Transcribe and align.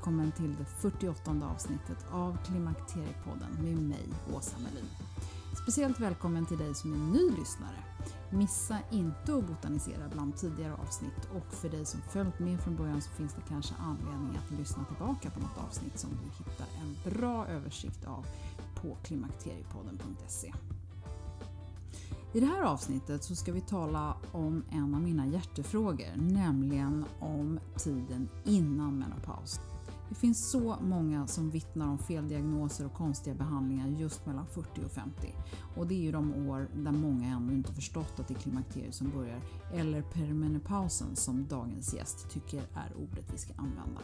Välkommen 0.00 0.32
till 0.32 0.56
det 0.56 0.64
48 0.64 1.30
avsnittet 1.54 2.06
av 2.12 2.38
Klimakteriepodden 2.44 3.50
med 3.62 3.76
mig, 3.76 4.08
Åsa 4.34 4.58
Melin. 4.58 4.88
Speciellt 5.62 6.00
välkommen 6.00 6.46
till 6.46 6.58
dig 6.58 6.74
som 6.74 6.92
är 6.92 7.12
ny 7.12 7.30
lyssnare. 7.38 7.84
Missa 8.30 8.78
inte 8.90 9.34
att 9.34 9.48
botanisera 9.48 10.08
bland 10.12 10.36
tidigare 10.36 10.74
avsnitt 10.74 11.28
och 11.36 11.54
för 11.54 11.68
dig 11.68 11.84
som 11.84 12.00
följt 12.00 12.38
med 12.38 12.60
från 12.60 12.76
början 12.76 13.02
så 13.02 13.10
finns 13.10 13.34
det 13.34 13.42
kanske 13.48 13.74
anledning 13.80 14.36
att 14.36 14.58
lyssna 14.58 14.84
tillbaka 14.84 15.30
på 15.30 15.40
något 15.40 15.58
avsnitt 15.68 15.98
som 15.98 16.10
du 16.10 16.44
hittar 16.44 16.66
en 16.80 17.12
bra 17.12 17.46
översikt 17.46 18.04
av 18.04 18.26
på 18.82 18.96
klimakteriepodden.se. 19.02 20.52
I 22.32 22.40
det 22.40 22.46
här 22.46 22.62
avsnittet 22.62 23.24
så 23.24 23.34
ska 23.34 23.52
vi 23.52 23.60
tala 23.60 24.16
om 24.32 24.64
en 24.70 24.94
av 24.94 25.00
mina 25.00 25.26
hjärtefrågor, 25.26 26.16
nämligen 26.16 27.04
om 27.18 27.60
tiden 27.76 28.28
innan 28.44 28.98
menopaus. 28.98 29.60
Det 30.10 30.16
finns 30.16 30.50
så 30.50 30.76
många 30.80 31.26
som 31.26 31.50
vittnar 31.50 31.88
om 31.88 31.98
feldiagnoser 31.98 32.86
och 32.86 32.94
konstiga 32.94 33.34
behandlingar 33.34 33.88
just 33.88 34.26
mellan 34.26 34.46
40 34.46 34.68
och 34.84 34.92
50. 34.92 35.34
Och 35.76 35.86
det 35.86 35.94
är 35.94 36.02
ju 36.02 36.12
de 36.12 36.48
år 36.48 36.68
där 36.74 36.92
många 36.92 37.28
ännu 37.28 37.54
inte 37.54 37.72
förstått 37.72 38.20
att 38.20 38.28
det 38.28 38.34
är 38.34 38.38
klimakteriet 38.38 38.94
som 38.94 39.10
börjar, 39.10 39.40
eller 39.74 40.02
perimenopausen 40.02 41.16
som 41.16 41.46
dagens 41.46 41.94
gäst 41.94 42.30
tycker 42.30 42.58
är 42.58 42.92
ordet 43.02 43.32
vi 43.32 43.38
ska 43.38 43.52
använda. 43.52 44.00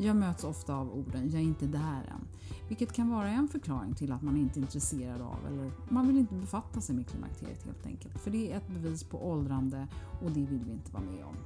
Jag 0.00 0.16
möts 0.16 0.44
ofta 0.44 0.74
av 0.74 0.92
orden 0.92 1.30
“jag 1.30 1.40
är 1.40 1.44
inte 1.44 1.66
där 1.66 2.12
än”, 2.12 2.28
vilket 2.68 2.92
kan 2.92 3.10
vara 3.10 3.28
en 3.28 3.48
förklaring 3.48 3.94
till 3.94 4.12
att 4.12 4.22
man 4.22 4.36
inte 4.36 4.60
är 4.60 4.62
intresserad 4.62 5.20
av 5.20 5.46
eller 5.46 5.72
man 5.88 6.06
vill 6.06 6.16
inte 6.16 6.34
befatta 6.34 6.80
sig 6.80 6.94
med 6.94 7.08
klimakteriet 7.08 7.64
helt 7.64 7.86
enkelt. 7.86 8.18
För 8.18 8.30
det 8.30 8.52
är 8.52 8.56
ett 8.56 8.68
bevis 8.68 9.04
på 9.04 9.30
åldrande 9.30 9.88
och 10.22 10.30
det 10.30 10.40
vill 10.40 10.64
vi 10.64 10.72
inte 10.72 10.92
vara 10.92 11.02
med 11.02 11.24
om. 11.24 11.36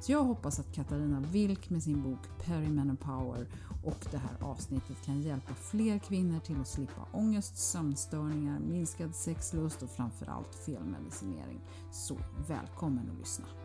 Så 0.00 0.12
jag 0.12 0.24
hoppas 0.24 0.60
att 0.60 0.72
Katarina 0.72 1.20
Wilk 1.20 1.70
med 1.70 1.82
sin 1.82 2.02
bok 2.02 2.20
Perimenopower 2.44 3.46
och 3.84 4.06
det 4.10 4.18
här 4.18 4.36
avsnittet 4.40 5.04
kan 5.04 5.22
hjälpa 5.22 5.54
fler 5.54 5.98
kvinnor 5.98 6.40
till 6.40 6.60
att 6.60 6.68
slippa 6.68 7.06
ångest, 7.12 7.56
sömnstörningar, 7.56 8.60
minskad 8.60 9.14
sexlust 9.14 9.82
och 9.82 9.90
framförallt 9.90 10.54
felmedicinering. 10.54 11.60
Så 11.92 12.16
välkommen 12.48 13.10
att 13.10 13.18
lyssna! 13.18 13.61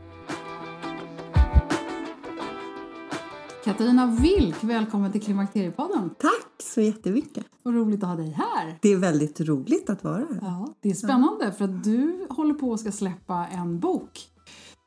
Katarina 3.68 4.06
Wilk, 4.06 4.64
välkommen 4.64 5.12
till 5.12 5.22
Klimakteriepodden. 5.22 6.10
Tack 6.20 6.64
så 6.64 6.82
jättemycket. 6.82 7.46
Vad 7.64 7.76
roligt 7.76 8.04
att 8.04 8.10
ha 8.10 8.16
dig 8.16 8.30
här. 8.32 8.78
Det 8.82 8.94
är 8.94 8.98
väldigt 8.98 9.42
roligt 9.42 9.90
att 9.90 10.04
vara 10.04 10.16
här. 10.16 10.40
Ja, 10.42 10.74
det 10.82 10.90
är 10.90 10.94
spännande 10.94 11.52
för 11.52 11.66
att 11.66 11.84
du 11.84 12.28
håller 12.30 12.54
på 12.54 12.74
att 12.74 12.80
ska 12.80 12.92
släppa 12.92 13.48
en 13.48 13.80
bok 13.80 14.20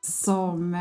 som 0.05 0.73
eh, 0.73 0.79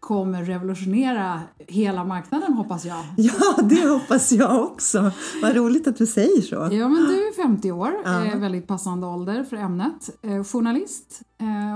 kommer 0.00 0.44
revolutionera 0.44 1.40
hela 1.58 2.04
marknaden 2.04 2.52
hoppas 2.52 2.84
jag. 2.84 3.04
Ja, 3.16 3.62
det 3.62 3.88
hoppas 3.88 4.32
jag 4.32 4.62
också. 4.62 5.12
Vad 5.42 5.56
roligt 5.56 5.86
att 5.86 5.96
du 5.96 6.06
säger 6.06 6.42
så. 6.42 6.54
Ja, 6.54 6.88
men 6.88 7.06
du 7.06 7.28
är 7.28 7.36
50 7.42 7.72
år, 7.72 7.94
ja. 8.04 8.24
eh, 8.24 8.38
väldigt 8.38 8.66
passande 8.66 9.06
ålder 9.06 9.44
för 9.44 9.56
ämnet. 9.56 10.10
Eh, 10.22 10.44
journalist 10.44 11.22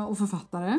och 0.08 0.18
författare. 0.18 0.78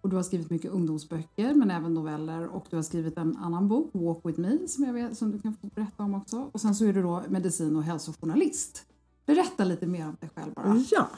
Och 0.00 0.08
du 0.08 0.16
har 0.16 0.22
skrivit 0.22 0.50
mycket 0.50 0.70
ungdomsböcker 0.70 1.54
men 1.54 1.70
även 1.70 1.94
noveller 1.94 2.46
och 2.46 2.66
du 2.70 2.76
har 2.76 2.82
skrivit 2.82 3.18
en 3.18 3.36
annan 3.36 3.68
bok, 3.68 3.90
Walk 3.92 4.20
with 4.24 4.40
me, 4.40 4.58
som, 4.68 4.84
jag 4.84 4.92
vet, 4.92 5.18
som 5.18 5.30
du 5.30 5.38
kan 5.38 5.56
få 5.60 5.66
berätta 5.74 6.02
om 6.02 6.14
också. 6.14 6.50
Och 6.52 6.60
sen 6.60 6.74
så 6.74 6.84
är 6.84 6.92
du 6.92 7.02
då 7.02 7.22
medicin 7.28 7.76
och 7.76 7.82
hälsojournalist. 7.82 8.84
Berätta 9.26 9.64
lite 9.64 9.86
mer 9.86 10.06
om 10.06 10.16
dig 10.20 10.30
själv 10.34 10.52
bara. 10.54 10.84
Ja. 10.90 11.08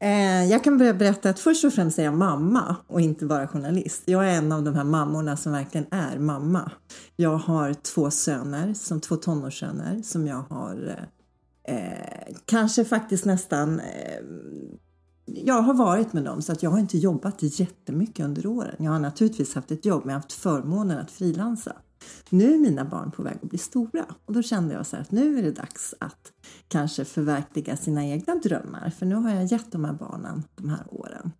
Eh, 0.00 0.44
jag 0.44 0.64
kan 0.64 0.78
börja 0.78 0.94
berätta 0.94 1.30
att 1.30 1.40
först 1.40 1.64
och 1.64 1.72
främst 1.72 1.98
är 1.98 2.04
jag 2.04 2.14
mamma 2.14 2.76
och 2.86 3.00
inte 3.00 3.26
bara 3.26 3.48
journalist. 3.48 4.02
Jag 4.04 4.30
är 4.30 4.38
en 4.38 4.52
av 4.52 4.62
de 4.62 4.74
här 4.74 4.84
mammorna 4.84 5.36
som 5.36 5.52
verkligen 5.52 5.86
är 5.90 6.18
mamma. 6.18 6.70
Jag 7.16 7.36
har 7.36 7.74
två 7.74 8.10
söner, 8.10 8.74
som 8.74 9.00
två 9.00 9.16
tonårssöner 9.16 10.02
som 10.02 10.26
jag 10.26 10.44
har 10.48 10.96
eh, 11.64 11.74
eh 11.74 12.34
kanske 12.44 12.84
faktiskt 12.84 13.24
nästan 13.24 13.80
eh, 13.80 14.24
jag 15.34 15.62
har 15.62 15.74
varit 15.74 16.12
med 16.12 16.24
dem 16.24 16.42
så 16.42 16.52
att 16.52 16.62
jag 16.62 16.70
har 16.70 16.78
inte 16.78 16.98
jobbat 16.98 17.42
jättemycket 17.42 18.24
under 18.24 18.46
åren. 18.46 18.74
Jag 18.78 18.90
har 18.90 18.98
naturligtvis 18.98 19.54
haft 19.54 19.70
ett 19.70 19.84
jobb 19.84 20.04
men 20.04 20.08
jag 20.08 20.16
har 20.16 20.22
haft 20.22 20.32
förmånen 20.32 20.98
att 20.98 21.10
frilansa. 21.10 21.72
Nu 22.30 22.54
är 22.54 22.58
mina 22.58 22.84
barn 22.84 23.10
på 23.10 23.22
väg 23.22 23.36
att 23.42 23.50
bli 23.50 23.58
stora 23.58 24.06
och 24.24 24.32
då 24.32 24.42
kände 24.42 24.74
jag 24.74 24.86
så 24.86 24.96
att 24.96 25.10
nu 25.10 25.38
är 25.38 25.42
det 25.42 25.52
dags 25.52 25.94
att 26.00 26.32
kanske 26.68 27.04
förverkliga 27.04 27.76
sina 27.76 28.06
egna 28.06 28.34
drömmar 28.34 28.90
för 28.98 29.06
nu 29.06 29.14
har 29.14 29.30
jag 29.30 29.44
gett 29.44 29.72
de 29.72 29.84
här 29.84 29.92
barnen 29.92 30.44
de 30.56 30.68
här 30.68 30.86
åren. 30.90 31.32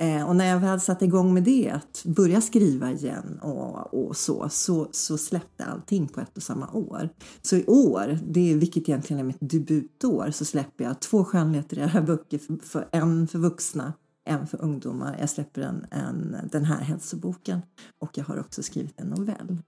Eh, 0.00 0.28
och 0.28 0.36
när 0.36 0.46
jag 0.46 0.60
väl 0.60 0.80
satte 0.80 1.04
igång 1.04 1.34
med 1.34 1.42
det, 1.42 1.70
att 1.70 2.02
börja 2.04 2.40
skriva 2.40 2.90
igen 2.90 3.38
och, 3.42 3.94
och 3.94 4.16
så, 4.16 4.48
så, 4.48 4.88
så 4.90 5.18
släppte 5.18 5.64
allting 5.64 6.08
på 6.08 6.20
ett 6.20 6.36
och 6.36 6.42
samma 6.42 6.70
år. 6.72 7.08
Så 7.42 7.56
i 7.56 7.64
år, 7.66 8.18
det 8.28 8.52
är, 8.52 8.56
vilket 8.56 8.88
egentligen 8.88 9.20
är 9.20 9.24
mitt 9.24 9.36
debutår, 9.40 10.30
så 10.30 10.44
släpper 10.44 10.84
jag 10.84 11.00
två 11.00 11.24
skönlitterära 11.24 12.02
böcker, 12.02 12.38
för, 12.38 12.58
för, 12.62 12.88
en 12.92 13.28
för 13.28 13.38
vuxna, 13.38 13.92
en 14.24 14.46
för 14.46 14.62
ungdomar. 14.62 15.16
Jag 15.20 15.30
släpper 15.30 15.62
en, 15.62 15.86
en, 15.90 16.36
den 16.52 16.64
här 16.64 16.80
hälsoboken 16.80 17.60
och 17.98 18.18
jag 18.18 18.24
har 18.24 18.40
också 18.40 18.62
skrivit 18.62 19.00
en 19.00 19.06
novell. 19.06 19.58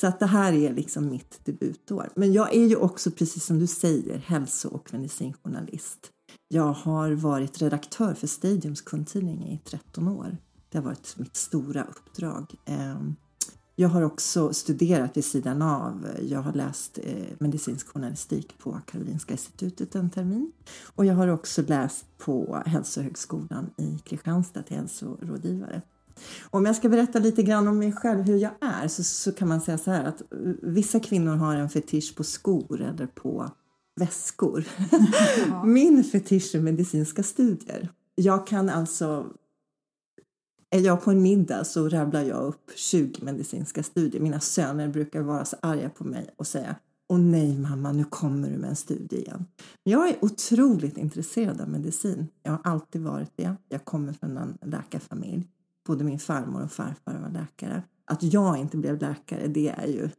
Så 0.00 0.06
att 0.06 0.20
det 0.20 0.26
här 0.26 0.52
är 0.52 0.74
liksom 0.74 1.08
mitt 1.08 1.44
debutår. 1.44 2.08
Men 2.16 2.32
jag 2.32 2.54
är 2.54 2.66
ju 2.66 2.76
också, 2.76 3.10
precis 3.10 3.44
som 3.44 3.58
du 3.58 3.66
säger, 3.66 4.18
hälso 4.18 4.68
och 4.68 4.92
medicinjournalist. 4.92 6.10
Jag 6.48 6.72
har 6.72 7.12
varit 7.12 7.62
redaktör 7.62 8.14
för 8.14 8.26
Stadiums 8.26 8.80
kundtidning 8.80 9.44
i 9.44 9.58
13 9.64 10.08
år. 10.08 10.36
Det 10.70 10.78
har 10.78 10.84
varit 10.84 11.14
mitt 11.18 11.36
stora 11.36 11.84
uppdrag. 11.84 12.54
Ehm, 12.64 13.14
jag 13.76 13.88
har 13.88 14.02
också 14.02 14.52
studerat 14.52 15.16
vid 15.16 15.24
sidan 15.24 15.62
av. 15.62 16.06
Jag 16.22 16.42
har 16.42 16.52
läst 16.52 16.98
eh, 17.02 17.26
medicinsk 17.38 17.88
journalistik 17.88 18.58
på 18.58 18.80
Karolinska 18.86 19.32
institutet 19.32 19.94
en 19.94 20.10
termin. 20.10 20.52
Och 20.94 21.04
jag 21.04 21.14
har 21.14 21.28
också 21.28 21.62
läst 21.62 22.06
på 22.18 22.62
Hälsohögskolan 22.66 23.70
i 23.76 23.98
Kristianstad 24.04 24.62
till 24.62 24.76
hälsorådgivare. 24.76 25.82
Om 26.50 26.66
jag 26.66 26.76
ska 26.76 26.88
berätta 26.88 27.18
lite 27.18 27.42
grann 27.42 27.68
om 27.68 27.78
mig 27.78 27.92
själv, 27.92 28.22
hur 28.22 28.36
jag 28.36 28.52
är, 28.60 28.88
så, 28.88 29.02
så 29.04 29.32
kan 29.32 29.48
man 29.48 29.60
säga 29.60 29.78
så 29.78 29.90
här 29.90 30.04
att 30.04 30.22
vissa 30.62 31.00
kvinnor 31.00 31.36
har 31.36 31.56
en 31.56 31.68
fetisch 31.68 32.16
på 32.16 32.24
skor 32.24 32.80
eller 32.80 33.06
på 33.06 33.50
väskor. 33.98 34.64
Ja. 35.48 35.64
Min 35.66 36.04
fetisch 36.04 36.54
är 36.54 36.60
medicinska 36.60 37.22
studier. 37.22 37.88
Jag 38.14 38.46
kan 38.46 38.68
alltså... 38.68 39.26
Är 40.70 40.80
jag 40.80 41.02
på 41.02 41.10
en 41.10 41.22
middag 41.22 41.64
så 41.64 41.88
rabblar 41.88 42.22
jag 42.22 42.44
upp 42.44 42.70
20 42.74 43.24
medicinska 43.24 43.82
studier. 43.82 44.22
Mina 44.22 44.40
söner 44.40 44.88
brukar 44.88 45.20
vara 45.20 45.44
så 45.44 45.56
arga 45.62 45.90
på 45.90 46.04
mig 46.04 46.34
och 46.36 46.46
säga 46.46 46.76
Och 47.08 47.20
nej 47.20 47.58
mamma, 47.58 47.92
nu 47.92 48.04
kommer 48.04 48.50
du 48.50 48.56
med 48.56 48.70
en 48.70 48.76
studie 48.76 49.16
igen. 49.16 49.44
Jag 49.82 50.08
är 50.08 50.24
otroligt 50.24 50.98
intresserad 50.98 51.60
av 51.60 51.68
medicin. 51.68 52.28
Jag 52.42 52.52
har 52.52 52.60
alltid 52.64 53.02
varit 53.02 53.32
det. 53.36 53.56
Jag 53.68 53.84
kommer 53.84 54.12
från 54.12 54.36
en 54.36 54.58
läkarfamilj. 54.62 55.46
Både 55.88 56.04
min 56.04 56.18
farmor 56.18 56.62
och 56.62 56.72
farfar 56.72 57.18
var 57.18 57.30
läkare. 57.30 57.82
Att 58.04 58.22
jag 58.22 58.56
inte 58.56 58.76
blev 58.76 59.00
läkare, 59.00 59.46
det 59.46 59.68
är 59.68 59.86
ju 59.86 60.10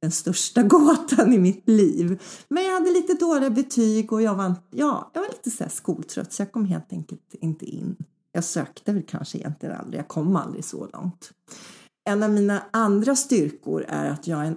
den 0.00 0.10
största 0.10 0.62
gåtan 0.62 1.32
i 1.32 1.38
mitt 1.38 1.68
liv. 1.68 2.22
Men 2.48 2.64
jag 2.64 2.72
hade 2.72 2.90
lite 2.90 3.14
dåliga 3.14 3.50
betyg 3.50 4.12
och 4.12 4.22
jag 4.22 4.34
var, 4.34 4.54
ja, 4.70 5.10
jag 5.14 5.20
var 5.20 5.28
lite 5.28 5.50
så 5.50 5.64
skoltrött 5.68 6.32
så 6.32 6.42
jag 6.42 6.52
kom 6.52 6.64
helt 6.64 6.92
enkelt 6.92 7.34
inte 7.34 7.64
in. 7.64 7.96
Jag 8.32 8.44
sökte 8.44 8.92
väl 8.92 9.02
kanske 9.02 9.38
egentligen 9.38 9.76
aldrig, 9.76 9.98
jag 9.98 10.08
kom 10.08 10.36
aldrig 10.36 10.64
så 10.64 10.88
långt. 10.92 11.32
En 12.04 12.22
av 12.22 12.30
mina 12.30 12.62
andra 12.70 13.16
styrkor 13.16 13.84
är 13.88 14.10
att 14.10 14.26
jag 14.26 14.40
är 14.40 14.44
en 14.44 14.56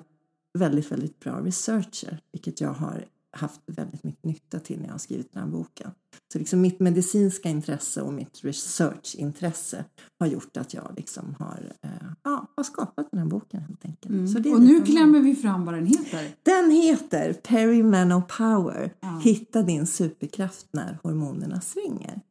väldigt, 0.60 0.92
väldigt 0.92 1.20
bra 1.20 1.42
researcher, 1.42 2.22
vilket 2.32 2.62
jag 2.62 2.74
har 2.74 3.06
haft 3.40 3.62
väldigt 3.66 4.04
mycket 4.04 4.26
nytta 4.26 4.60
till 4.60 4.80
när 4.80 4.86
jag 4.86 4.94
har 4.94 5.00
skrivit 5.00 5.34
den 5.34 5.44
här 5.44 5.50
boken. 5.50 5.92
Så 6.34 6.40
liksom 6.40 6.62
mitt 6.62 6.80
medicinska 6.80 7.50
intresse 7.50 8.02
och 8.02 8.14
mitt 8.14 8.44
researchintresse 8.44 9.86
har 10.20 10.28
gjort 10.28 10.58
att 10.58 10.74
jag 10.74 10.94
liksom 10.98 11.36
har, 11.40 11.74
eh, 11.82 11.90
ja, 12.24 12.48
har 12.56 12.64
skapat 12.64 13.12
den 13.12 13.20
här 13.20 13.28
boken 13.28 13.62
helt 13.62 13.86
enkelt. 13.86 14.36
Mm. 14.36 14.54
och 14.54 14.62
nu 14.62 14.82
klämmer 14.82 15.20
vi 15.20 15.36
fram 15.36 15.66
vad 15.66 15.74
den 15.74 15.86
heter. 15.86 16.36
Den 16.44 16.72
heter 16.72 17.34
Perimenopower. 17.34 18.94
Ja. 19.00 19.22
Hitta 19.24 19.62
din 19.62 19.88
superkraft 19.88 20.68
när 20.72 21.00
hormonerna 21.04 21.62
svänger. 21.62 22.22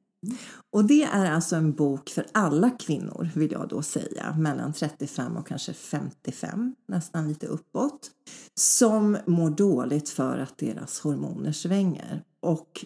Och 0.71 0.85
det 0.85 1.03
är 1.03 1.31
alltså 1.31 1.57
en 1.57 1.73
bok 1.73 2.11
för 2.11 2.27
alla 2.33 2.71
kvinnor, 2.71 3.31
vill 3.35 3.53
jag 3.53 3.69
då 3.69 3.83
säga, 3.83 4.37
mellan 4.39 4.73
35 4.73 5.37
och 5.37 5.47
kanske 5.47 5.73
55, 5.73 6.75
nästan 6.89 7.29
lite 7.29 7.47
uppåt, 7.47 8.11
som 8.55 9.17
mår 9.27 9.51
dåligt 9.51 10.09
för 10.09 10.39
att 10.39 10.59
deras 10.59 11.01
hormoner 11.01 11.53
svänger 11.53 12.23
och 12.41 12.85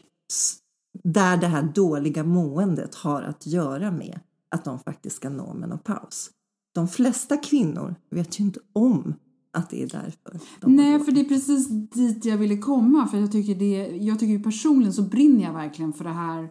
där 1.05 1.37
det 1.37 1.47
här 1.47 1.63
dåliga 1.63 2.25
måendet 2.25 2.95
har 2.95 3.23
att 3.23 3.47
göra 3.47 3.91
med 3.91 4.21
att 4.49 4.65
de 4.65 4.79
faktiskt 4.79 5.17
ska 5.17 5.31
nå 5.31 5.55
menopaus. 5.55 6.31
De 6.75 6.89
flesta 6.89 7.37
kvinnor 7.37 7.95
vet 8.11 8.41
ju 8.41 8.45
inte 8.45 8.61
om 8.73 9.15
att 9.53 9.71
det 9.71 9.83
är 9.83 9.89
därför. 9.89 10.41
De 10.61 10.77
Nej, 10.77 11.01
för 11.01 11.13
det 11.13 11.21
är 11.21 11.25
precis 11.25 11.69
dit 11.69 12.25
jag 12.25 12.37
ville 12.37 12.57
komma. 12.57 13.09
För 13.09 13.19
jag 13.19 13.33
tycker, 13.33 13.55
det, 13.55 13.97
jag 13.97 14.19
tycker 14.19 14.45
personligen 14.45 14.93
så 14.93 15.03
brinner 15.03 15.45
jag 15.45 15.53
verkligen 15.53 15.93
för 15.93 16.05
det 16.05 16.11
här 16.11 16.51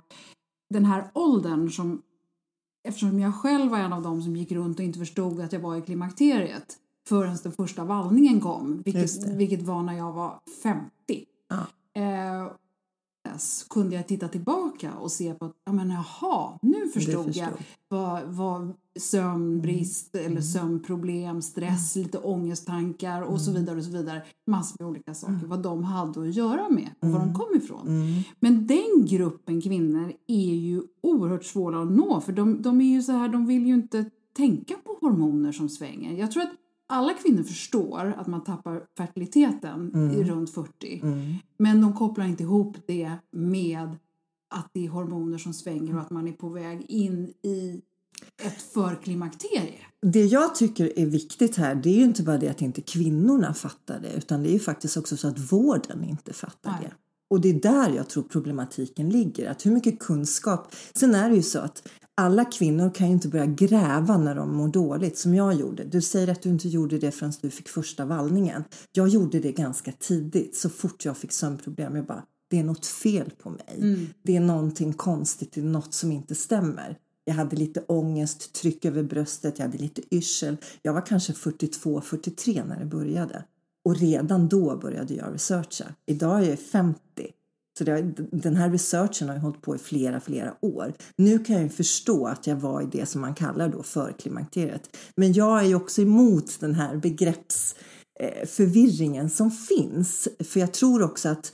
den 0.71 0.85
här 0.85 1.11
åldern 1.13 1.69
som 1.69 2.01
eftersom 2.83 3.19
jag 3.19 3.35
själv 3.35 3.71
var 3.71 3.77
en 3.77 3.93
av 3.93 4.01
dem 4.01 4.21
som 4.21 4.35
gick 4.35 4.51
runt 4.51 4.79
och 4.79 4.85
inte 4.85 4.99
förstod 4.99 5.41
att 5.41 5.53
jag 5.53 5.59
var 5.59 5.75
i 5.75 5.81
klimakteriet 5.81 6.77
förrän 7.07 7.37
den 7.43 7.51
första 7.51 7.83
vallningen 7.83 8.41
kom, 8.41 8.81
vilket, 8.85 9.27
vilket 9.27 9.61
var 9.61 9.83
när 9.83 9.97
jag 9.97 10.11
var 10.11 10.39
50. 10.63 10.89
Ja. 11.49 12.01
Eh, 12.01 12.51
kunde 13.69 13.95
jag 13.95 14.07
titta 14.07 14.27
tillbaka 14.27 14.93
och 14.93 15.11
se 15.11 15.33
på 15.33 15.45
att, 15.45 15.55
ja 15.65 15.71
men 15.71 15.89
jaha, 15.89 16.59
nu 16.61 16.87
förstod, 16.87 17.25
förstod. 17.25 17.43
jag 17.43 17.49
vad, 17.89 18.23
vad 18.23 18.73
sömnbrist 18.99 20.15
mm. 20.15 20.31
eller 20.31 20.41
sömnproblem, 20.41 21.41
stress, 21.41 21.95
mm. 21.95 22.05
lite 22.05 22.17
ångesttankar 22.17 23.21
och 23.21 23.27
mm. 23.27 23.39
så 23.39 23.51
vidare 23.51 23.77
och 23.77 23.83
så 23.83 23.91
vidare. 23.91 24.23
Massor 24.47 24.75
med 24.79 24.89
olika 24.89 25.13
saker, 25.13 25.33
mm. 25.33 25.49
vad 25.49 25.59
de 25.59 25.83
hade 25.83 26.21
att 26.21 26.35
göra 26.35 26.69
med 26.69 26.89
och 26.99 27.07
var 27.07 27.19
de 27.19 27.23
mm. 27.23 27.35
kom 27.35 27.55
ifrån. 27.55 27.87
Mm. 27.87 28.23
Men 28.39 28.67
den 28.67 29.05
gruppen 29.05 29.61
kvinnor 29.61 30.13
är 30.27 30.53
ju 30.55 30.83
oerhört 31.01 31.43
svåra 31.43 31.81
att 31.81 31.91
nå 31.91 32.21
för 32.21 32.33
de, 32.33 32.61
de 32.61 32.81
är 32.81 32.85
ju 32.85 33.01
så 33.01 33.11
här, 33.11 33.29
de 33.29 33.45
vill 33.45 33.65
ju 33.65 33.73
inte 33.73 34.05
tänka 34.33 34.75
på 34.83 34.97
hormoner 35.01 35.51
som 35.51 35.69
svänger. 35.69 36.13
Jag 36.13 36.31
tror 36.31 36.43
att 36.43 36.53
alla 36.91 37.13
kvinnor 37.13 37.43
förstår 37.43 38.15
att 38.17 38.27
man 38.27 38.43
tappar 38.43 38.83
fertiliteten 38.97 39.91
mm. 39.93 40.11
i 40.11 40.23
runt 40.23 40.53
40. 40.53 40.99
Mm. 41.03 41.35
Men 41.57 41.81
de 41.81 41.93
kopplar 41.95 42.25
inte 42.25 42.43
ihop 42.43 42.77
det 42.87 43.11
med 43.31 43.95
att 44.49 44.69
det 44.73 44.85
är 44.85 44.89
hormoner 44.89 45.37
som 45.37 45.53
svänger 45.53 45.95
och 45.95 46.01
att 46.01 46.09
man 46.09 46.27
är 46.27 46.31
på 46.31 46.49
väg 46.49 46.85
in 46.87 47.33
i 47.43 47.81
ett 48.43 48.61
förklimakterie. 48.61 49.79
Det 50.01 50.25
jag 50.25 50.55
tycker 50.55 50.99
är 50.99 51.05
viktigt 51.05 51.55
här 51.55 51.75
det 51.75 51.89
är 51.89 51.93
ju 51.93 52.03
inte 52.03 52.23
bara 52.23 52.37
det 52.37 52.49
att 52.49 52.61
inte 52.61 52.81
kvinnorna 52.81 53.53
fattar 53.53 53.99
det 53.99 54.13
utan 54.13 54.43
det 54.43 54.49
är 54.49 54.53
ju 54.53 54.59
faktiskt 54.59 54.97
också 54.97 55.17
så 55.17 55.27
att 55.27 55.51
vården 55.51 56.03
inte 56.03 56.33
fattar 56.33 56.71
Nej. 56.71 56.79
det. 56.81 56.93
Och 57.31 57.41
det 57.41 57.49
är 57.49 57.53
där 57.53 57.95
jag 57.95 58.09
tror 58.09 58.23
problematiken 58.23 59.09
ligger. 59.09 59.49
Att 59.49 59.65
hur 59.65 59.71
mycket 59.71 59.99
kunskap... 59.99 60.75
Sen 60.95 61.15
är 61.15 61.29
det 61.29 61.35
ju 61.35 61.41
så 61.41 61.59
att 61.59 61.87
alla 62.15 62.45
kvinnor 62.45 62.91
kan 62.93 63.07
ju 63.07 63.13
inte 63.13 63.27
börja 63.27 63.45
gräva 63.45 64.17
när 64.17 64.35
de 64.35 64.57
mår 64.57 64.67
dåligt 64.67 65.17
som 65.17 65.35
jag 65.35 65.53
gjorde. 65.53 65.83
Du 65.83 66.01
säger 66.01 66.27
att 66.27 66.41
du 66.41 66.49
inte 66.49 66.67
gjorde 66.67 66.97
det 66.97 67.11
förrän 67.11 67.33
du 67.41 67.49
fick 67.49 67.69
första 67.69 68.05
vallningen. 68.05 68.63
Jag 68.91 69.07
gjorde 69.07 69.39
det 69.39 69.51
ganska 69.51 69.91
tidigt, 69.91 70.55
så 70.55 70.69
fort 70.69 71.05
jag 71.05 71.17
fick 71.17 71.31
sömnproblem. 71.31 71.95
Jag 71.95 72.05
bara, 72.05 72.23
det 72.49 72.59
är 72.59 72.63
något 72.63 72.85
fel 72.85 73.31
på 73.43 73.49
mig. 73.49 73.75
Mm. 73.77 74.07
Det 74.23 74.35
är 74.35 74.41
någonting 74.41 74.93
konstigt, 74.93 75.51
det 75.53 75.61
är 75.61 75.65
något 75.65 75.93
som 75.93 76.11
inte 76.11 76.35
stämmer. 76.35 76.97
Jag 77.25 77.33
hade 77.33 77.55
lite 77.55 77.81
ångest, 77.87 78.53
tryck 78.53 78.85
över 78.85 79.03
bröstet, 79.03 79.59
jag 79.59 79.65
hade 79.65 79.77
lite 79.77 80.15
yrsel. 80.15 80.57
Jag 80.81 80.93
var 80.93 81.05
kanske 81.05 81.33
42-43 81.33 82.67
när 82.67 82.79
det 82.79 82.85
började. 82.85 83.43
Och 83.85 83.95
redan 83.95 84.47
då 84.47 84.77
började 84.77 85.13
jag 85.13 85.33
researcha. 85.33 85.85
Idag 86.05 86.43
är 86.43 86.49
jag 86.49 86.59
50 86.59 86.99
så 87.77 87.83
det, 87.83 88.01
den 88.31 88.55
här 88.55 88.69
researchen 88.69 89.29
har 89.29 89.37
hållit 89.37 89.61
på 89.61 89.75
i 89.75 89.79
flera, 89.79 90.19
flera 90.19 90.55
år. 90.61 90.93
Nu 91.15 91.39
kan 91.39 91.61
jag 91.61 91.73
förstå 91.73 92.27
att 92.27 92.47
jag 92.47 92.55
var 92.55 92.81
i 92.81 92.87
det 92.91 93.05
som 93.05 93.21
man 93.21 93.35
kallar 93.35 93.69
då 93.69 93.83
förklimakteriet. 93.83 94.97
Men 95.15 95.33
jag 95.33 95.59
är 95.59 95.63
ju 95.63 95.75
också 95.75 96.01
emot 96.01 96.59
den 96.59 96.75
här 96.75 96.97
begreppsförvirringen 96.97 99.25
eh, 99.25 99.31
som 99.31 99.51
finns. 99.51 100.27
För 100.39 100.59
jag 100.59 100.73
tror 100.73 101.03
också 101.03 101.29
att 101.29 101.53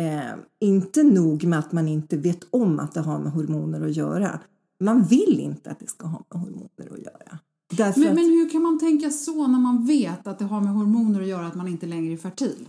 eh, 0.00 0.34
inte 0.60 1.02
nog 1.02 1.44
med 1.44 1.58
att 1.58 1.72
man 1.72 1.88
inte 1.88 2.16
vet 2.16 2.40
om 2.50 2.80
att 2.80 2.94
det 2.94 3.00
har 3.00 3.18
med 3.18 3.32
hormoner 3.32 3.86
att 3.86 3.96
göra. 3.96 4.40
Man 4.80 5.04
vill 5.04 5.40
inte 5.40 5.70
att 5.70 5.80
det 5.80 5.88
ska 5.88 6.06
ha 6.06 6.24
med 6.30 6.40
hormoner 6.40 6.92
att 6.92 6.98
göra 6.98 7.38
men, 7.76 7.88
att, 7.88 7.96
men 7.96 8.16
hur 8.18 8.50
kan 8.50 8.62
man 8.62 8.78
tänka 8.78 9.10
så 9.10 9.46
när 9.46 9.58
man 9.58 9.86
vet 9.86 10.26
att 10.26 10.38
det 10.38 10.44
har 10.44 10.60
med 10.60 10.72
hormoner 10.72 11.20
att 11.20 11.28
göra 11.28 11.46
att 11.46 11.54
man 11.54 11.68
inte 11.68 11.86
längre 11.86 12.12
är 12.12 12.16
fertil? 12.16 12.68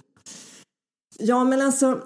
Ja, 1.19 1.43
men 1.43 1.61
alltså 1.61 2.01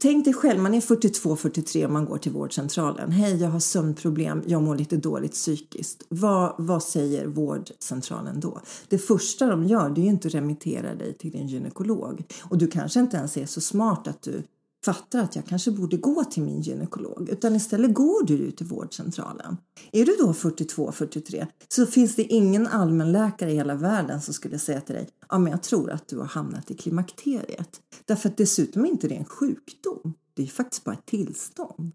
Tänk 0.00 0.24
dig 0.24 0.34
själv, 0.34 0.60
man 0.60 0.74
är 0.74 0.80
42-43 0.80 1.84
och 1.84 1.90
man 1.90 2.04
går 2.04 2.18
till 2.18 2.32
vårdcentralen. 2.32 3.10
Hej, 3.12 3.36
jag 3.36 3.48
har 3.48 3.60
sömnproblem, 3.60 4.42
jag 4.46 4.62
mår 4.62 4.76
lite 4.76 4.96
dåligt 4.96 5.32
psykiskt. 5.32 6.06
Vad, 6.08 6.54
vad 6.58 6.82
säger 6.82 7.26
vårdcentralen 7.26 8.40
då? 8.40 8.60
Det 8.88 8.98
första 8.98 9.46
de 9.46 9.64
gör 9.64 9.90
det 9.90 10.00
är 10.00 10.02
ju 10.02 10.10
inte 10.10 10.28
att 10.28 10.34
remittera 10.34 10.94
dig 10.94 11.14
till 11.14 11.30
din 11.30 11.46
gynekolog. 11.46 12.24
Och 12.42 12.58
du 12.58 12.66
kanske 12.66 13.00
inte 13.00 13.16
ens 13.16 13.36
är 13.36 13.46
så 13.46 13.60
smart 13.60 14.08
att 14.08 14.22
du 14.22 14.42
fattar 14.84 15.18
att 15.18 15.36
jag 15.36 15.46
kanske 15.46 15.70
borde 15.70 15.96
gå 15.96 16.24
till 16.24 16.42
min 16.42 16.60
gynekolog 16.60 17.28
utan 17.28 17.56
istället 17.56 17.94
går 17.94 18.26
du 18.26 18.34
ut 18.34 18.56
till 18.56 18.66
vårdcentralen. 18.66 19.56
Är 19.92 20.04
du 20.04 20.16
då 20.18 20.32
42-43 20.32 21.46
så 21.68 21.86
finns 21.86 22.16
det 22.16 22.22
ingen 22.22 22.66
allmänläkare 22.66 23.52
i 23.52 23.54
hela 23.54 23.74
världen 23.74 24.20
som 24.20 24.34
skulle 24.34 24.58
säga 24.58 24.80
till 24.80 24.94
dig 24.94 25.08
ja 25.28 25.38
men 25.38 25.50
jag 25.50 25.62
tror 25.62 25.90
att 25.90 26.08
du 26.08 26.18
har 26.18 26.26
hamnat 26.26 26.70
i 26.70 26.74
klimakteriet. 26.74 27.80
Därför 28.04 28.28
att 28.28 28.36
dessutom 28.36 28.84
är 28.84 28.88
inte 28.88 29.08
det 29.08 29.14
en 29.14 29.24
sjukdom, 29.24 30.14
det 30.34 30.42
är 30.42 30.46
faktiskt 30.46 30.84
bara 30.84 30.94
ett 30.94 31.06
tillstånd. 31.06 31.92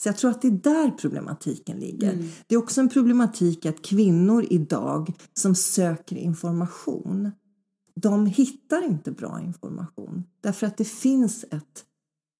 Så 0.00 0.08
jag 0.08 0.16
tror 0.16 0.30
att 0.30 0.42
det 0.42 0.48
är 0.48 0.50
där 0.50 0.90
problematiken 0.90 1.80
ligger. 1.80 2.12
Mm. 2.12 2.28
Det 2.46 2.54
är 2.54 2.58
också 2.58 2.80
en 2.80 2.88
problematik 2.88 3.66
att 3.66 3.82
kvinnor 3.82 4.46
idag 4.50 5.12
som 5.34 5.54
söker 5.54 6.16
information 6.16 7.30
de 7.94 8.26
hittar 8.26 8.84
inte 8.84 9.12
bra 9.12 9.40
information 9.40 10.24
därför 10.40 10.66
att 10.66 10.76
det 10.76 10.84
finns 10.84 11.44
ett 11.50 11.84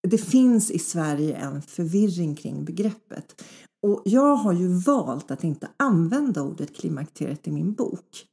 det 0.08 0.18
finns 0.18 0.70
i 0.70 0.78
Sverige 0.78 1.36
en 1.36 1.62
förvirring 1.62 2.34
kring 2.34 2.64
begreppet. 2.64 3.42
Och 3.82 4.02
jag 4.04 4.36
har 4.36 4.52
ju 4.52 4.68
valt 4.68 5.30
att 5.30 5.44
inte 5.44 5.68
använda 5.76 6.42
ordet 6.42 6.76
klimakteriet 6.76 7.48
i 7.48 7.50
min 7.50 7.72
bok. 7.72 8.26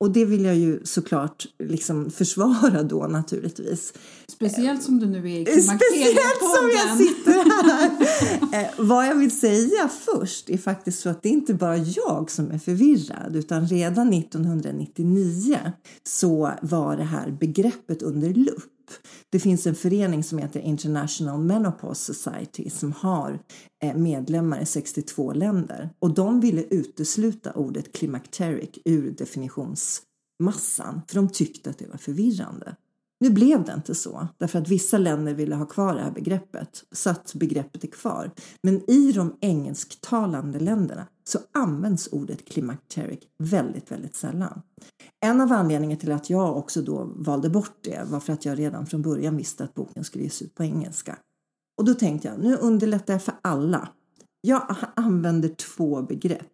Och 0.00 0.10
det 0.10 0.24
vill 0.24 0.44
jag 0.44 0.56
ju 0.56 0.80
såklart 0.84 1.46
liksom 1.58 2.10
försvara 2.10 2.82
då 2.82 3.06
naturligtvis. 3.06 3.92
Speciellt 4.28 4.82
som 4.82 4.98
du 4.98 5.06
nu 5.06 5.18
är 5.18 5.40
i 5.40 5.44
klimakteriepodden. 5.44 5.78
Speciellt 5.78 6.38
som 6.40 6.70
jag 6.74 6.98
sitter 6.98 7.32
här. 8.52 8.62
eh, 8.64 8.70
vad 8.76 9.06
jag 9.06 9.14
vill 9.14 9.40
säga 9.40 9.90
först 10.04 10.50
är 10.50 10.58
faktiskt 10.58 11.00
så 11.00 11.08
att 11.08 11.22
det 11.22 11.28
är 11.28 11.32
inte 11.32 11.54
bara 11.54 11.76
jag 11.76 12.30
som 12.30 12.50
är 12.50 12.58
förvirrad 12.58 13.36
utan 13.36 13.66
redan 13.66 14.12
1999 14.12 15.58
så 16.02 16.52
var 16.62 16.96
det 16.96 17.04
här 17.04 17.30
begreppet 17.30 18.02
under 18.02 18.34
lupp. 18.34 18.75
Det 19.30 19.40
finns 19.40 19.66
en 19.66 19.74
förening 19.74 20.24
som 20.24 20.38
heter 20.38 20.60
International 20.60 21.40
Menopause 21.40 22.14
Society 22.14 22.70
som 22.70 22.92
har 22.92 23.38
eh, 23.82 23.96
medlemmar 23.96 24.60
i 24.60 24.66
62 24.66 25.32
länder 25.32 25.90
och 25.98 26.14
de 26.14 26.40
ville 26.40 26.62
utesluta 26.62 27.52
ordet 27.52 27.92
climacteric 27.92 28.78
ur 28.84 29.10
definitionsmassan 29.10 31.02
för 31.08 31.14
de 31.14 31.28
tyckte 31.28 31.70
att 31.70 31.78
det 31.78 31.86
var 31.86 31.98
förvirrande. 31.98 32.76
Nu 33.20 33.30
blev 33.30 33.64
det 33.64 33.72
inte 33.74 33.94
så, 33.94 34.28
därför 34.38 34.58
att 34.58 34.68
vissa 34.68 34.98
länder 34.98 35.34
ville 35.34 35.54
ha 35.54 35.66
kvar 35.66 35.94
det 35.94 36.00
här 36.00 36.10
begreppet, 36.10 36.84
så 36.92 37.10
att 37.10 37.34
begreppet 37.34 37.84
är 37.84 37.88
kvar. 37.88 38.30
Men 38.62 38.90
i 38.90 39.12
de 39.12 39.36
engelsktalande 39.40 40.60
länderna 40.60 41.06
så 41.24 41.38
används 41.52 42.08
ordet 42.12 42.48
climacteric 42.48 43.20
väldigt, 43.38 43.90
väldigt 43.90 44.14
sällan. 44.14 44.62
En 45.24 45.40
av 45.40 45.52
anledningarna 45.52 46.00
till 46.00 46.12
att 46.12 46.30
jag 46.30 46.56
också 46.56 46.82
då 46.82 47.12
valde 47.16 47.50
bort 47.50 47.78
det 47.80 48.02
var 48.10 48.20
för 48.20 48.32
att 48.32 48.44
jag 48.44 48.58
redan 48.58 48.86
från 48.86 49.02
början 49.02 49.36
visste 49.36 49.64
att 49.64 49.74
boken 49.74 50.04
skulle 50.04 50.24
ges 50.24 50.42
ut 50.42 50.54
på 50.54 50.64
engelska. 50.64 51.18
Och 51.78 51.84
då 51.84 51.94
tänkte 51.94 52.28
jag, 52.28 52.38
nu 52.38 52.56
underlättar 52.56 53.14
jag 53.14 53.22
för 53.22 53.34
alla. 53.42 53.88
Jag 54.40 54.76
använder 54.96 55.48
två 55.48 56.02
begrepp. 56.02 56.52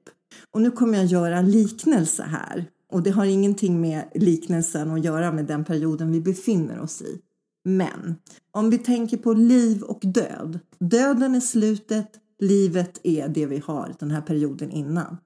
Och 0.51 0.63
nu 0.63 0.71
kommer 0.71 0.99
jag 0.99 1.07
göra 1.07 1.39
en 1.39 1.51
liknelse 1.51 2.23
här 2.23 2.71
och 2.93 3.03
det 3.03 3.11
har 3.11 3.25
ingenting 3.25 3.81
med 3.81 4.05
liknelsen 4.15 4.91
att 4.91 5.05
göra 5.05 5.33
med 5.33 5.47
den 5.47 5.65
perioden 5.65 6.13
vi 6.13 6.21
befinner 6.21 6.81
oss 6.81 7.03
i. 7.03 7.21
Men 7.65 8.17
om 8.51 8.71
vi 8.71 8.79
tänker 8.79 9.17
på 9.17 9.33
liv 9.33 9.83
och 9.83 10.01
död. 10.03 10.59
Döden 10.79 11.35
är 11.35 11.41
slutet, 11.41 12.09
livet 12.39 13.01
är 13.03 13.29
det 13.29 13.47
vi 13.47 13.59
har 13.59 13.95
den 13.99 14.11
här 14.11 14.21
perioden 14.21 14.71
innan. 14.71 15.17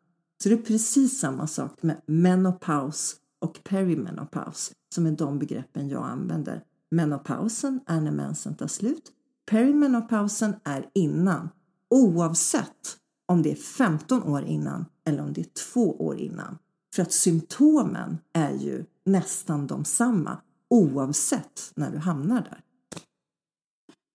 Så 0.43 0.49
det 0.49 0.55
är 0.55 0.63
precis 0.63 1.19
samma 1.19 1.47
sak 1.47 1.83
med 1.83 2.01
menopaus 2.07 3.17
och 3.41 3.65
perimenopaus 3.65 4.73
som 4.95 5.07
är 5.07 5.13
de 5.13 5.39
begreppen 5.39 5.89
jag 5.89 6.05
använder. 6.05 6.63
Menopausen 6.91 7.81
är 7.87 8.01
när 8.01 8.13
mensen 8.13 8.55
tar 8.55 8.67
slut. 8.67 9.13
Perimenopausen 9.51 10.55
är 10.65 10.87
innan, 10.95 11.49
oavsett 11.91 12.97
om 13.27 13.43
det 13.43 13.51
är 13.51 13.57
15 13.57 14.23
år 14.23 14.45
innan 14.45 14.85
eller 15.05 15.23
om 15.23 15.33
det 15.33 15.41
är 15.41 15.73
två 15.73 15.97
år 16.07 16.19
innan. 16.19 16.59
För 16.97 17.03
att 17.03 17.13
symptomen 17.13 18.19
är 18.33 18.53
ju 18.53 18.85
nästan 19.05 19.67
de 19.67 19.85
samma 19.85 20.39
oavsett 20.71 21.73
när 21.75 21.91
du 21.91 21.99
hamnar 21.99 22.41
där. 22.41 22.61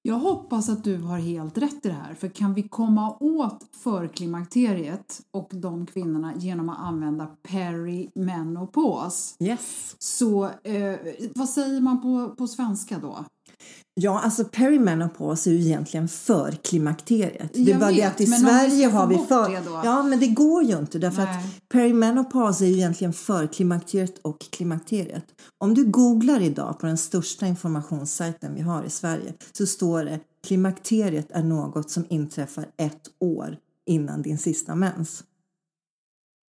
Jag 0.02 0.16
hoppas 0.16 0.70
att 0.70 0.84
du 0.84 0.98
har 0.98 1.18
helt 1.18 1.58
rätt 1.58 1.86
i 1.86 1.88
det 1.88 1.94
här, 1.94 2.14
för 2.14 2.28
kan 2.28 2.54
vi 2.54 2.64
komma 2.64 3.18
åt 3.20 3.66
förklimakteriet 3.72 5.22
och 5.32 5.50
de 5.54 5.86
kvinnorna 5.86 6.34
genom 6.36 6.70
att 6.70 6.80
använda 6.80 7.28
perimenopos 7.44 9.36
Yes. 9.40 9.96
så 10.00 10.46
eh, 10.64 10.96
vad 11.36 11.50
säger 11.50 11.82
man 11.82 12.02
på, 12.02 12.36
på 12.36 12.48
svenska 12.48 13.00
då? 13.00 13.26
Ja, 13.94 14.20
alltså 14.20 14.44
perimenopos 14.44 15.48
är 15.48 15.52
ju 15.52 15.62
egentligen 15.62 16.08
för 16.08 16.52
klimakteriet. 16.52 17.54
det 17.54 17.60
är 17.60 17.70
Jag 17.70 17.80
bara 17.80 17.90
det 17.90 17.96
vet, 17.96 18.14
att 18.14 18.22
i 18.22 18.26
Sverige 18.26 18.88
har 18.88 19.08
vi 19.08 19.18
för... 19.18 19.50
det? 19.50 19.88
Ja, 19.88 20.04
men 20.04 20.20
det 20.20 20.28
går 20.28 20.64
ju 20.64 20.78
inte 20.78 21.00
därför 21.00 21.24
Nej. 21.24 21.38
att 21.38 21.70
perimenopos 21.70 22.62
är 22.62 22.66
ju 22.66 22.74
egentligen 22.74 23.14
för 23.14 23.48
klimakteriet 23.48 24.18
och 24.22 24.40
klimakteriet. 24.40 25.26
Om 25.58 25.74
du 25.74 25.86
googlar 25.86 26.42
idag 26.42 26.80
på 26.80 26.86
den 26.86 26.98
största 26.98 27.48
informationssajten 27.48 28.56
vi 28.56 28.62
har 28.62 28.84
i 28.84 28.90
Sverige 28.90 29.34
så 29.52 29.68
står 29.68 30.06
det 30.06 30.20
klimakteriet 30.48 31.32
är 31.32 31.44
något 31.44 31.90
som 31.90 32.06
inträffar 32.10 32.66
ett 32.78 33.02
år 33.20 33.58
innan 33.86 34.22
din 34.22 34.38
sista 34.38 34.76
mens. 34.76 35.24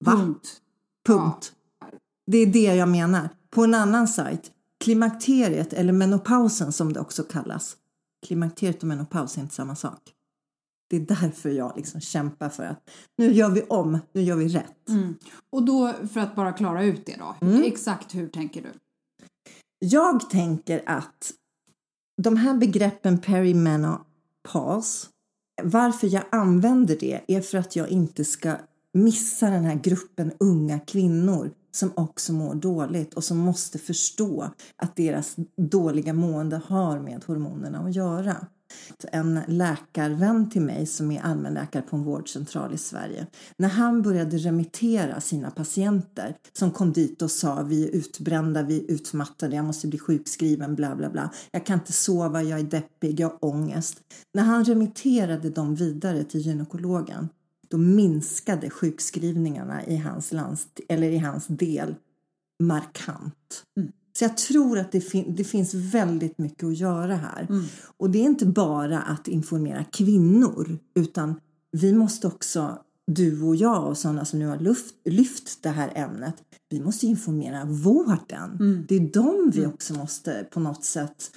Va? 0.06 0.12
Punkt. 0.12 0.62
Punkt. 1.08 1.52
Det 2.32 2.38
är 2.38 2.46
det 2.46 2.76
jag 2.76 2.90
menar. 2.90 3.30
På 3.50 3.64
en 3.64 3.74
annan 3.74 4.08
sajt, 4.08 4.52
klimakteriet 4.84 5.74
eller 5.74 5.94
menopausen 5.94 6.72
som 6.72 6.94
det 6.94 7.00
också 7.00 7.24
kallas. 7.24 7.78
Klimakteriet 8.26 8.82
och 8.82 8.88
menopaus 8.88 9.38
är 9.38 9.42
inte 9.42 9.56
samma 9.56 9.76
sak. 9.76 10.00
Det 10.90 10.96
är 10.96 11.00
därför 11.00 11.50
jag 11.50 11.74
liksom 11.76 12.02
kämpar 12.02 12.50
för 12.50 12.64
att 12.64 12.90
nu 13.18 13.32
gör 13.34 13.50
vi 13.50 13.62
om, 13.62 14.00
nu 14.14 14.22
gör 14.22 14.36
vi 14.36 14.48
rätt. 14.48 14.90
Mm. 14.90 15.16
Och 15.50 15.64
då, 15.64 15.94
för 16.14 16.20
att 16.20 16.36
bara 16.36 16.54
klara 16.54 16.84
ut 16.84 17.06
det 17.06 17.16
då, 17.20 17.36
Mm. 17.48 17.64
exakt 17.64 18.16
hur 18.16 18.28
tänker 18.28 18.62
du? 18.62 18.70
Jag 19.80 20.30
tänker 20.30 20.84
att 20.86 21.34
de 22.22 22.38
här 22.38 22.54
begreppen 22.58 23.18
perimenopause, 23.18 25.08
varför 25.64 26.08
jag 26.08 26.24
använder 26.32 26.98
det 27.00 27.22
är 27.28 27.42
för 27.42 27.58
att 27.58 27.76
jag 27.76 27.90
inte 27.90 28.26
ska 28.26 28.56
missa 28.94 29.50
den 29.50 29.64
här 29.64 29.76
gruppen 29.76 30.32
unga 30.40 30.80
kvinnor 30.80 31.52
som 31.78 31.92
också 31.96 32.34
mår 32.34 32.56
dåligt 32.56 33.14
och 33.14 33.24
som 33.24 33.38
måste 33.38 33.80
förstå 33.80 34.52
att 34.76 34.96
deras 34.96 35.36
dåliga 35.58 36.14
mående 36.14 36.62
har 36.68 37.00
med 37.00 37.24
hormonerna 37.26 37.80
att 37.80 37.96
göra. 37.96 38.48
En 39.12 39.40
läkarvän 39.48 40.50
till 40.50 40.62
mig 40.62 40.86
som 40.86 41.12
är 41.12 41.22
allmänläkare 41.22 41.82
på 41.82 41.96
en 41.96 42.04
vårdcentral 42.04 42.74
i 42.74 42.78
Sverige. 42.78 43.28
När 43.58 43.70
han 43.70 44.02
började 44.02 44.38
remittera 44.38 45.22
sina 45.22 45.52
patienter 45.52 46.36
som 46.54 46.72
kom 46.72 46.94
dit 46.94 47.22
och 47.22 47.32
sa 47.32 47.62
vi 47.62 47.88
är 47.88 47.96
utbrända, 47.96 48.64
vi 48.64 48.80
är 48.80 48.92
utmattade, 48.92 49.56
jag 49.56 49.66
måste 49.66 49.88
bli 49.88 50.00
sjukskriven, 50.00 50.76
bla 50.76 50.96
bla 50.96 51.10
bla. 51.10 51.30
Jag 51.52 51.66
kan 51.66 51.80
inte 51.80 51.94
sova, 51.94 52.44
jag 52.44 52.60
är 52.60 52.64
deppig, 52.64 53.20
jag 53.20 53.28
har 53.28 53.46
ångest. 53.46 54.00
När 54.34 54.44
han 54.44 54.64
remitterade 54.64 55.50
dem 55.50 55.76
vidare 55.76 56.24
till 56.24 56.42
gynekologen 56.42 57.30
då 57.70 57.78
minskade 57.78 58.70
sjukskrivningarna 58.70 59.86
i 59.86 59.98
hans, 59.98 60.32
landst- 60.34 60.80
eller 60.90 61.10
i 61.10 61.18
hans 61.18 61.48
del 61.48 61.96
markant. 62.64 63.64
Så 64.18 64.24
jag 64.24 64.38
tror 64.38 64.80
att 64.80 64.92
det, 64.92 65.02
fin- 65.02 65.36
det 65.36 65.44
finns 65.44 65.74
väldigt 65.74 66.38
mycket 66.38 66.64
att 66.64 66.78
göra 66.78 67.16
här. 67.16 67.48
Och 67.98 68.10
det 68.10 68.20
är 68.20 68.24
inte 68.24 68.46
bara 68.46 69.02
att 69.02 69.28
informera 69.28 69.84
kvinnor 69.84 70.78
utan 70.96 71.36
vi 71.72 71.94
måste 71.94 72.28
också, 72.28 72.78
du 73.12 73.42
och 73.44 73.56
jag 73.56 73.88
och 73.88 73.98
sådana 73.98 74.26
som 74.26 74.40
nu 74.40 74.48
har 74.48 74.58
luft, 74.60 74.96
lyft 75.06 75.64
det 75.64 75.70
här 75.70 75.92
ämnet, 75.96 76.36
vi 76.70 76.82
måste 76.82 77.08
informera 77.08 77.66
vården. 77.66 78.58
Det 78.88 78.96
är 78.96 79.00
de 79.14 79.52
vi 79.54 79.66
också 79.66 79.94
måste 79.94 80.48
på 80.52 80.60
något 80.60 80.84
sätt, 80.84 81.32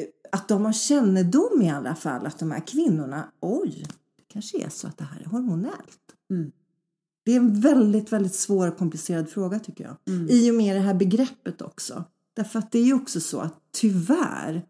eh, 0.00 0.04
att 0.32 0.48
de 0.48 0.64
har 0.64 0.72
kännedom 0.72 1.62
i 1.62 1.70
alla 1.70 1.94
fall, 1.94 2.26
att 2.26 2.38
de 2.38 2.50
här 2.50 2.66
kvinnorna, 2.66 3.28
oj, 3.40 3.84
kanske 4.32 4.64
är 4.64 4.68
så 4.68 4.86
att 4.86 4.98
det 4.98 5.04
här 5.04 5.20
är 5.20 5.24
hormonellt. 5.24 6.00
Det 7.24 7.32
är 7.32 7.36
en 7.36 7.60
väldigt, 7.60 8.12
väldigt 8.12 8.34
svår 8.34 8.68
och 8.68 8.78
komplicerad 8.78 9.28
fråga 9.28 9.58
tycker 9.58 9.84
jag. 9.84 9.96
I 10.30 10.50
och 10.50 10.54
med 10.54 10.76
det 10.76 10.80
här 10.80 10.94
begreppet 10.94 11.62
också. 11.62 12.04
Därför 12.34 12.58
att 12.58 12.72
det 12.72 12.78
är 12.78 12.84
ju 12.84 12.94
också 12.94 13.20
så 13.20 13.40
att 13.40 13.54
tyvärr, 13.72 14.66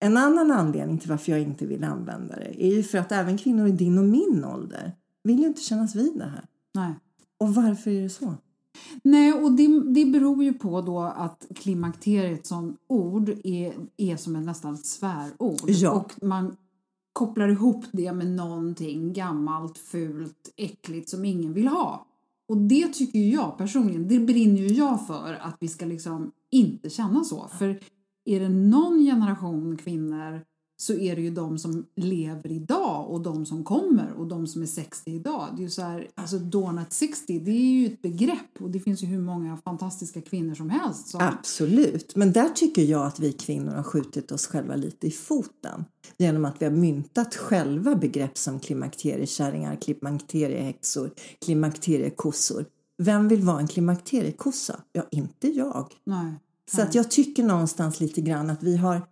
en 0.00 0.16
annan 0.16 0.50
anledning 0.50 0.98
till 0.98 1.10
varför 1.10 1.32
jag 1.32 1.40
inte 1.40 1.66
vill 1.66 1.84
använda 1.84 2.36
det 2.36 2.64
är 2.64 2.74
ju 2.74 2.82
för 2.82 2.98
att 2.98 3.12
även 3.12 3.38
kvinnor 3.38 3.68
i 3.68 3.72
din 3.72 3.98
och 3.98 4.04
min 4.04 4.44
ålder 4.44 4.92
vill 5.24 5.38
ju 5.40 5.46
inte 5.46 5.60
kännas 5.60 5.94
vid 5.94 6.18
det 6.18 6.24
här. 6.24 6.46
Nej. 6.74 6.94
Och 7.38 7.54
varför 7.54 7.90
är 7.90 8.02
det 8.02 8.10
så? 8.10 8.34
Nej, 9.04 9.32
och 9.32 9.52
det, 9.52 9.82
det 9.94 10.04
beror 10.04 10.44
ju 10.44 10.52
på 10.52 10.80
då 10.80 11.00
att 11.00 11.46
klimakteriet 11.54 12.46
som 12.46 12.76
ord 12.86 13.28
är, 13.44 13.74
är 13.96 14.16
som 14.16 14.36
ett 14.36 14.44
nästan 14.44 14.78
svärord. 14.78 15.60
Ja. 15.66 15.90
Och 15.90 16.22
man 16.22 16.56
kopplar 17.26 17.48
ihop 17.48 17.84
det 17.92 18.12
med 18.12 18.26
någonting 18.26 19.12
gammalt, 19.12 19.78
fult, 19.78 20.52
äckligt 20.56 21.08
som 21.08 21.24
ingen 21.24 21.52
vill 21.52 21.68
ha. 21.68 22.06
Och 22.48 22.56
det 22.56 22.88
tycker 22.88 23.18
ju 23.18 23.30
jag 23.30 23.58
personligen, 23.58 24.08
det 24.08 24.18
brinner 24.18 24.60
ju 24.60 24.66
jag 24.66 25.06
för 25.06 25.34
att 25.34 25.56
vi 25.60 25.68
ska 25.68 25.86
liksom 25.86 26.32
inte 26.50 26.90
känna 26.90 27.24
så. 27.24 27.48
För 27.58 27.80
är 28.24 28.40
det 28.40 28.48
någon 28.48 29.04
generation 29.04 29.76
kvinnor 29.76 30.44
så 30.82 30.94
är 30.94 31.16
det 31.16 31.22
ju 31.22 31.30
de 31.30 31.58
som 31.58 31.86
lever 31.96 32.52
idag 32.52 33.10
och 33.10 33.20
de 33.20 33.46
som 33.46 33.64
kommer 33.64 34.12
och 34.12 34.26
de 34.26 34.46
som 34.46 34.62
är 34.62 34.66
60 34.66 35.10
idag. 35.10 35.48
Det 35.56 35.60
är 35.60 35.64
ju 35.64 35.70
så 35.70 35.82
här, 35.82 36.08
alltså 36.14 36.38
Dawn 36.38 36.78
at 36.78 36.92
60, 36.92 37.38
det 37.38 37.50
är 37.50 37.72
ju 37.72 37.86
ett 37.86 38.02
begrepp 38.02 38.60
och 38.60 38.70
det 38.70 38.80
finns 38.80 39.02
ju 39.02 39.06
hur 39.06 39.20
många 39.20 39.56
fantastiska 39.56 40.20
kvinnor 40.20 40.54
som 40.54 40.70
helst. 40.70 41.08
Som, 41.08 41.20
Absolut, 41.20 42.16
men 42.16 42.32
där 42.32 42.48
tycker 42.48 42.82
jag 42.82 43.06
att 43.06 43.20
vi 43.20 43.32
kvinnor 43.32 43.72
har 43.72 43.82
skjutit 43.82 44.32
oss 44.32 44.46
själva 44.46 44.76
lite 44.76 45.06
i 45.06 45.10
foten 45.10 45.84
genom 46.16 46.44
att 46.44 46.62
vi 46.62 46.64
har 46.64 46.72
myntat 46.72 47.34
själva 47.34 47.94
begrepp 47.94 48.38
som 48.38 48.60
klimakteriekärringar, 48.60 49.76
klimakteriehäxor, 49.76 51.10
klimakteriekossor. 51.44 52.64
Vem 52.98 53.28
vill 53.28 53.42
vara 53.42 53.60
en 53.60 53.68
klimakteriekossa? 53.68 54.80
Ja, 54.92 55.02
inte 55.10 55.48
jag. 55.48 55.92
Nej. 56.04 56.34
Så 56.70 56.82
att 56.82 56.94
jag 56.94 57.10
tycker 57.10 57.42
någonstans 57.42 58.00
lite 58.00 58.20
grann 58.20 58.50
att 58.50 58.62
vi 58.62 58.76
har 58.76 59.02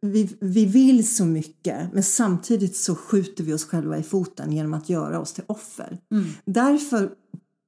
vi, 0.00 0.36
vi 0.40 0.66
vill 0.66 1.08
så 1.08 1.24
mycket 1.24 1.92
men 1.92 2.02
samtidigt 2.02 2.76
så 2.76 2.94
skjuter 2.94 3.44
vi 3.44 3.52
oss 3.52 3.64
själva 3.64 3.98
i 3.98 4.02
foten 4.02 4.52
genom 4.52 4.74
att 4.74 4.88
göra 4.88 5.20
oss 5.20 5.32
till 5.32 5.44
offer. 5.46 5.98
Därför 6.44 7.10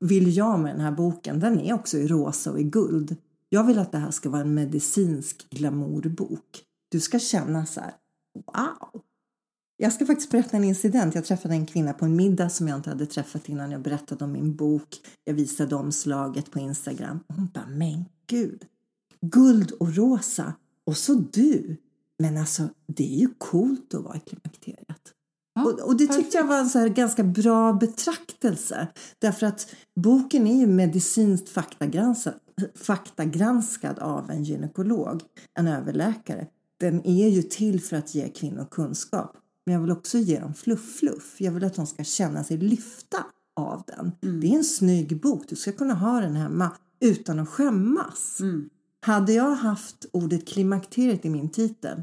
vill 0.01 0.37
jag 0.37 0.61
med 0.61 0.75
den 0.75 0.81
här 0.81 0.93
boken, 0.93 1.41
den 1.41 1.61
är 1.61 1.75
också 1.75 1.99
i 1.99 2.07
rosa 2.07 2.53
och 2.53 2.61
i 2.61 2.65
guld. 2.65 3.17
Jag 3.49 3.65
vill 3.65 3.79
att 3.79 3.93
det 3.93 3.99
här 3.99 4.11
ska 4.11 4.31
vara 4.31 4.41
en 4.41 4.55
medicinsk 4.55 5.51
glamourbok. 5.51 6.63
Du 6.89 7.01
ska 7.01 7.19
känna 7.19 7.67
så 7.67 7.81
här, 7.81 7.95
wow! 8.35 9.03
Jag 9.77 9.93
ska 9.93 10.07
faktiskt 10.07 10.31
berätta 10.31 10.57
en 10.57 10.65
incident. 10.65 11.15
Jag 11.15 11.25
träffade 11.25 11.55
en 11.55 11.67
kvinna 11.67 11.93
på 11.93 12.05
en 12.05 12.17
middag 12.17 12.49
som 12.49 12.69
jag 12.69 12.79
inte 12.79 12.91
hade 12.91 13.07
träffat 13.07 13.49
innan 13.49 13.71
jag 13.71 13.83
berättade 13.83 14.25
om 14.25 14.33
min 14.33 14.57
bok. 14.57 14.89
Jag 15.25 15.35
visade 15.35 15.75
omslaget 15.75 16.51
på 16.51 16.59
Instagram. 16.59 17.21
Hon 17.29 17.49
bara, 17.55 17.67
men 17.67 18.05
gud! 18.27 18.65
Guld 19.21 19.71
och 19.71 19.97
rosa. 19.97 20.55
Och 20.87 20.97
så 20.97 21.15
du! 21.15 21.77
Men 22.19 22.37
alltså, 22.37 22.69
det 22.87 23.15
är 23.15 23.19
ju 23.19 23.29
coolt 23.39 23.95
att 23.95 24.05
vara 24.05 24.17
i 24.17 24.21
klimakteriet. 24.21 25.13
Ja, 25.55 25.65
och, 25.65 25.81
och 25.81 25.97
det 25.97 26.07
tyckte 26.07 26.37
jag 26.37 26.47
var 26.47 26.59
en 26.59 26.69
så 26.69 26.89
ganska 26.89 27.25
bra 27.25 27.73
betraktelse. 27.73 28.89
Därför 29.19 29.47
att 29.47 29.75
boken 30.01 30.47
är 30.47 30.61
ju 30.61 30.67
medicinskt 30.67 31.49
faktagranskad 31.49 32.35
faktagranskad 32.75 33.99
av 33.99 34.31
en 34.31 34.45
gynekolog, 34.45 35.23
en 35.59 35.67
överläkare. 35.67 36.47
Den 36.81 37.07
är 37.07 37.29
ju 37.29 37.43
till 37.43 37.81
för 37.81 37.97
att 37.97 38.15
ge 38.15 38.29
kvinnor 38.29 38.67
kunskap. 38.71 39.37
Men 39.67 39.75
jag 39.75 39.81
vill 39.81 39.91
också 39.91 40.19
ge 40.19 40.41
dem 40.41 40.55
fluff-fluff. 40.55 41.41
Jag 41.41 41.53
vill 41.53 41.65
att 41.65 41.75
de 41.75 41.87
ska 41.87 42.05
känna 42.05 42.45
sig 42.45 42.59
lyfta 42.59 43.27
av 43.57 43.83
den. 43.87 44.13
Mm. 44.23 44.41
Det 44.41 44.47
är 44.47 44.57
en 44.57 44.65
snygg 44.65 45.21
bok. 45.21 45.45
Du 45.49 45.57
ska 45.57 45.73
kunna 45.73 45.95
ha 45.95 46.21
den 46.21 46.37
hemma 46.37 46.71
utan 47.01 47.39
att 47.39 47.49
skämmas. 47.49 48.41
Mm. 48.41 48.71
Hade 49.05 49.33
jag 49.33 49.55
haft 49.55 50.07
ordet 50.13 50.49
klimakteriet 50.49 51.25
i 51.25 51.31
min 51.31 51.49
titel, 51.49 52.03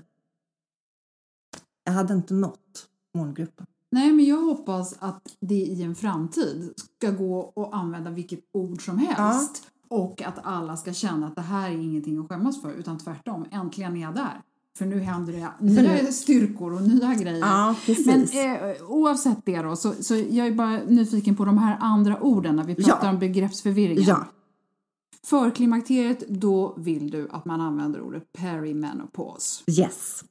jag 1.84 1.94
hade 1.94 2.14
inte 2.14 2.34
nått 2.34 2.88
målgruppen. 3.16 3.66
Nej, 3.92 4.12
men 4.12 4.26
jag 4.26 4.42
hoppas 4.42 4.96
att 5.00 5.22
det 5.40 5.56
i 5.56 5.84
en 5.84 5.96
framtid 5.96 6.74
ska 6.98 7.12
gå 7.12 7.54
att 7.56 7.74
använda 7.74 8.12
vilket 8.12 8.40
ord 8.52 8.86
som 8.86 8.98
helst 8.98 9.72
ja. 9.90 9.96
och 9.98 10.22
att 10.22 10.40
alla 10.44 10.78
ska 10.78 10.94
känna 10.94 11.28
att 11.28 11.36
det 11.36 11.42
här 11.42 11.70
är 11.70 11.74
ingenting 11.74 12.20
att 12.20 12.30
skämmas 12.30 12.62
för 12.62 12.74
utan 12.74 12.98
tvärtom, 12.98 13.46
äntligen 13.52 13.98
är 13.98 14.02
jag 14.02 14.16
där. 14.16 14.42
För 14.78 14.86
nu 14.86 15.00
händer 15.00 15.34
det 15.34 15.52
nya 15.60 16.12
styrkor 16.12 16.74
och 16.74 16.82
nya 16.82 17.14
grejer. 17.14 17.40
Ja, 17.40 17.76
Men 18.06 18.22
eh, 18.22 18.92
oavsett 18.92 19.46
det 19.46 19.62
då, 19.62 19.76
så, 19.76 19.94
så 19.94 20.16
jag 20.16 20.48
är 20.48 20.52
bara 20.52 20.80
nyfiken 20.88 21.36
på 21.36 21.46
de 21.46 21.58
här 21.58 21.78
andra 21.80 22.22
orden 22.22 22.56
när 22.56 22.64
vi 22.64 22.76
pratar 22.76 23.08
ja. 23.08 23.10
om 23.10 23.20
begreppsförvirringen. 23.20 24.04
Ja. 24.04 24.26
För 25.28 25.52
klimakteriet, 25.52 26.20
då 26.28 26.76
vill 26.78 27.12
du 27.12 27.30
att 27.32 27.46
man 27.46 27.62
använder 27.62 28.02
ordet 28.02 28.34
perimenopause. 28.34 29.64
Yes. 29.68 30.24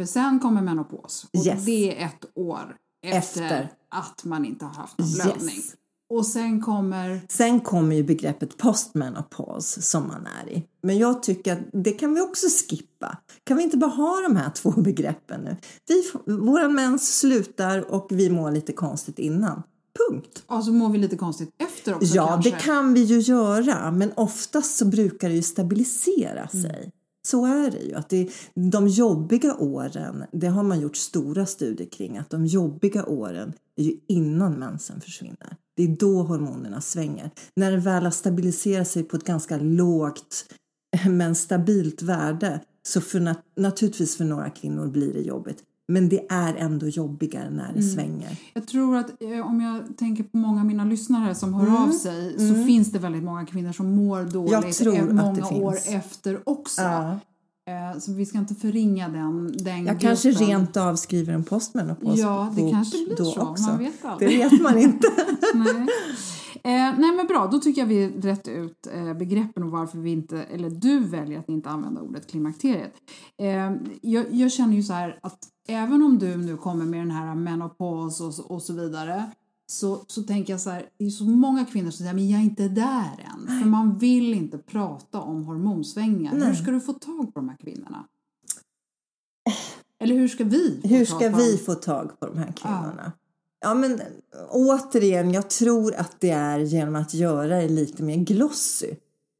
För 0.00 0.06
sen 0.06 0.40
kommer 0.40 0.62
menopaus 0.62 1.26
och 1.32 1.46
yes. 1.46 1.64
det 1.64 2.02
är 2.02 2.06
ett 2.06 2.24
år 2.34 2.76
efter, 3.06 3.42
efter, 3.42 3.72
att 3.88 4.24
man 4.24 4.44
inte 4.44 4.64
har 4.64 4.72
haft 4.72 4.98
någon 4.98 5.12
blödning. 5.12 5.56
Yes. 5.56 5.74
Och 6.10 6.26
sen 6.26 6.60
kommer? 6.60 7.20
Sen 7.28 7.60
kommer 7.60 7.96
ju 7.96 8.02
begreppet 8.02 8.56
postmenopaus 8.56 9.90
som 9.90 10.06
man 10.06 10.26
är 10.42 10.52
i. 10.52 10.66
Men 10.82 10.98
jag 10.98 11.22
tycker 11.22 11.52
att 11.52 11.58
det 11.72 11.92
kan 11.92 12.14
vi 12.14 12.20
också 12.20 12.46
skippa. 12.46 13.18
Kan 13.44 13.56
vi 13.56 13.62
inte 13.62 13.76
bara 13.76 13.90
ha 13.90 14.20
de 14.20 14.36
här 14.36 14.50
två 14.50 14.70
begreppen 14.70 15.40
nu? 15.40 15.56
Vi, 15.88 16.10
våran 16.34 16.74
mens 16.74 17.18
slutar 17.18 17.94
och 17.94 18.06
vi 18.10 18.30
mår 18.30 18.50
lite 18.50 18.72
konstigt 18.72 19.18
innan. 19.18 19.62
Punkt. 19.98 20.42
Och 20.46 20.64
så 20.64 20.72
mår 20.72 20.88
vi 20.88 20.98
lite 20.98 21.16
konstigt 21.16 21.50
efter 21.58 21.94
också 21.94 22.14
Ja, 22.14 22.28
kanske. 22.28 22.50
det 22.50 22.56
kan 22.56 22.94
vi 22.94 23.00
ju 23.02 23.18
göra. 23.18 23.90
Men 23.90 24.12
oftast 24.16 24.76
så 24.76 24.84
brukar 24.84 25.28
det 25.28 25.34
ju 25.34 25.42
stabilisera 25.42 26.48
mm. 26.52 26.62
sig. 26.62 26.92
Så 27.28 27.46
är 27.46 27.70
det 27.70 27.80
ju. 27.80 27.94
Att 27.94 28.08
det, 28.08 28.30
de 28.54 28.88
jobbiga 28.88 29.56
åren, 29.56 30.24
det 30.32 30.46
har 30.46 30.62
man 30.62 30.80
gjort 30.80 30.96
stora 30.96 31.46
studier 31.46 31.88
kring, 31.88 32.18
att 32.18 32.30
de 32.30 32.46
jobbiga 32.46 33.04
åren 33.04 33.52
är 33.76 33.84
ju 33.84 33.96
innan 34.08 34.52
mensen 34.52 35.00
försvinner. 35.00 35.56
Det 35.76 35.82
är 35.82 35.96
då 35.96 36.22
hormonerna 36.22 36.80
svänger. 36.80 37.30
När 37.56 37.70
det 37.70 37.78
väl 37.78 38.04
har 38.04 38.10
stabiliserat 38.10 38.88
sig 38.88 39.02
på 39.02 39.16
ett 39.16 39.24
ganska 39.24 39.56
lågt 39.56 40.44
men 41.08 41.34
stabilt 41.34 42.02
värde 42.02 42.60
så 42.82 43.00
för 43.00 43.20
nat 43.20 43.42
naturligtvis 43.56 44.16
för 44.16 44.24
några 44.24 44.50
kvinnor 44.50 44.86
blir 44.86 45.12
det 45.12 45.20
jobbigt. 45.20 45.64
Men 45.90 46.08
det 46.08 46.26
är 46.28 46.54
ändå 46.54 46.88
jobbigare 46.88 47.50
när 47.50 47.72
det 47.72 47.80
mm. 47.80 47.94
svänger. 47.94 48.36
Jag 48.54 48.66
tror 48.66 48.96
att 48.96 49.22
eh, 49.22 49.46
om 49.46 49.60
jag 49.60 49.96
tänker 49.96 50.24
på 50.24 50.36
många 50.36 50.60
av 50.60 50.66
mina 50.66 50.84
lyssnare 50.84 51.34
som 51.34 51.54
hör 51.54 51.66
mm. 51.66 51.82
av 51.82 51.90
sig 51.90 52.34
så 52.38 52.54
mm. 52.54 52.66
finns 52.66 52.92
det 52.92 52.98
väldigt 52.98 53.22
många 53.22 53.46
kvinnor 53.46 53.72
som 53.72 53.96
mår 53.96 54.22
dåligt 54.22 55.12
många 55.12 55.48
år 55.48 55.76
efter 55.86 56.48
också. 56.48 56.82
Ja. 56.82 57.18
Eh, 57.68 57.98
så 57.98 58.12
vi 58.12 58.26
ska 58.26 58.38
inte 58.38 58.54
förringa 58.54 59.08
den, 59.08 59.52
den 59.56 59.76
Jag 59.76 59.84
gruppen. 59.84 59.98
kanske 59.98 60.30
rent 60.30 60.76
av 60.76 60.96
skriver 60.96 61.32
en 61.32 61.44
postmenopaus 61.44 62.18
Ja, 62.18 62.52
det 62.56 62.70
kanske 62.70 62.96
blir 63.06 63.16
så. 63.16 63.40
Också. 63.40 63.62
Man 63.62 63.78
vet 63.78 64.04
aldrig. 64.04 64.30
Det 64.30 64.48
vet 64.48 64.62
man 64.62 64.78
inte. 64.78 65.08
Eh, 66.64 66.98
nej 66.98 67.12
men 67.16 67.26
bra, 67.26 67.46
då 67.46 67.58
tycker 67.58 67.80
jag 67.80 67.88
vi 67.88 68.08
rätt 68.08 68.48
ut 68.48 68.86
eh, 68.92 69.14
begreppen 69.14 69.62
och 69.62 69.70
varför 69.70 69.98
vi 69.98 70.10
inte, 70.10 70.42
eller 70.42 70.70
du 70.70 70.98
väljer 70.98 71.38
att 71.38 71.48
inte 71.48 71.68
använda 71.68 72.00
ordet 72.00 72.26
klimakteriet. 72.26 72.92
Eh, 73.38 73.72
jag, 74.02 74.26
jag, 74.30 74.52
känner 74.52 74.74
ju 74.74 74.82
så 74.82 74.92
här 74.92 75.18
att 75.22 75.38
även 75.68 76.02
om 76.02 76.18
du 76.18 76.36
nu 76.36 76.56
kommer 76.56 76.84
med 76.84 77.00
den 77.00 77.10
här 77.10 77.34
menopaus 77.34 78.20
och, 78.20 78.50
och 78.50 78.62
så 78.62 78.72
vidare 78.72 79.30
så, 79.70 80.04
så 80.06 80.22
tänker 80.22 80.52
jag 80.52 80.60
så 80.60 80.70
här, 80.70 80.88
det 80.98 81.06
är 81.06 81.10
så 81.10 81.24
många 81.24 81.64
kvinnor 81.64 81.90
som 81.90 81.98
säger 81.98 82.14
men 82.14 82.28
jag 82.28 82.40
är 82.40 82.44
inte 82.44 82.68
där 82.68 83.26
än. 83.34 83.44
Nej. 83.46 83.62
För 83.62 83.68
man 83.68 83.98
vill 83.98 84.34
inte 84.34 84.58
prata 84.58 85.20
om 85.20 85.44
hormonsvängningar. 85.44 86.34
Nej. 86.34 86.48
Hur 86.48 86.54
ska 86.54 86.70
du 86.70 86.80
få 86.80 86.92
tag 86.92 87.34
på 87.34 87.40
de 87.40 87.48
här 87.48 87.56
kvinnorna? 87.56 88.06
Eller 90.00 90.14
hur 90.14 90.28
ska 90.28 90.44
vi? 90.44 90.80
hur 90.84 91.04
ska 91.04 91.28
vi 91.28 91.56
få 91.56 91.74
tag 91.74 92.20
på 92.20 92.26
de 92.26 92.38
här 92.38 92.52
kvinnorna? 92.52 93.12
Ja. 93.60 93.74
men 93.74 94.00
återigen, 94.48 95.30
jag 95.30 95.50
tror 95.50 95.94
att 95.94 96.20
det 96.20 96.30
är 96.30 96.58
genom 96.58 96.96
att 96.96 97.14
göra 97.14 97.60
det 97.60 97.68
lite 97.68 98.02
mer 98.02 98.16
glossy. 98.16 98.94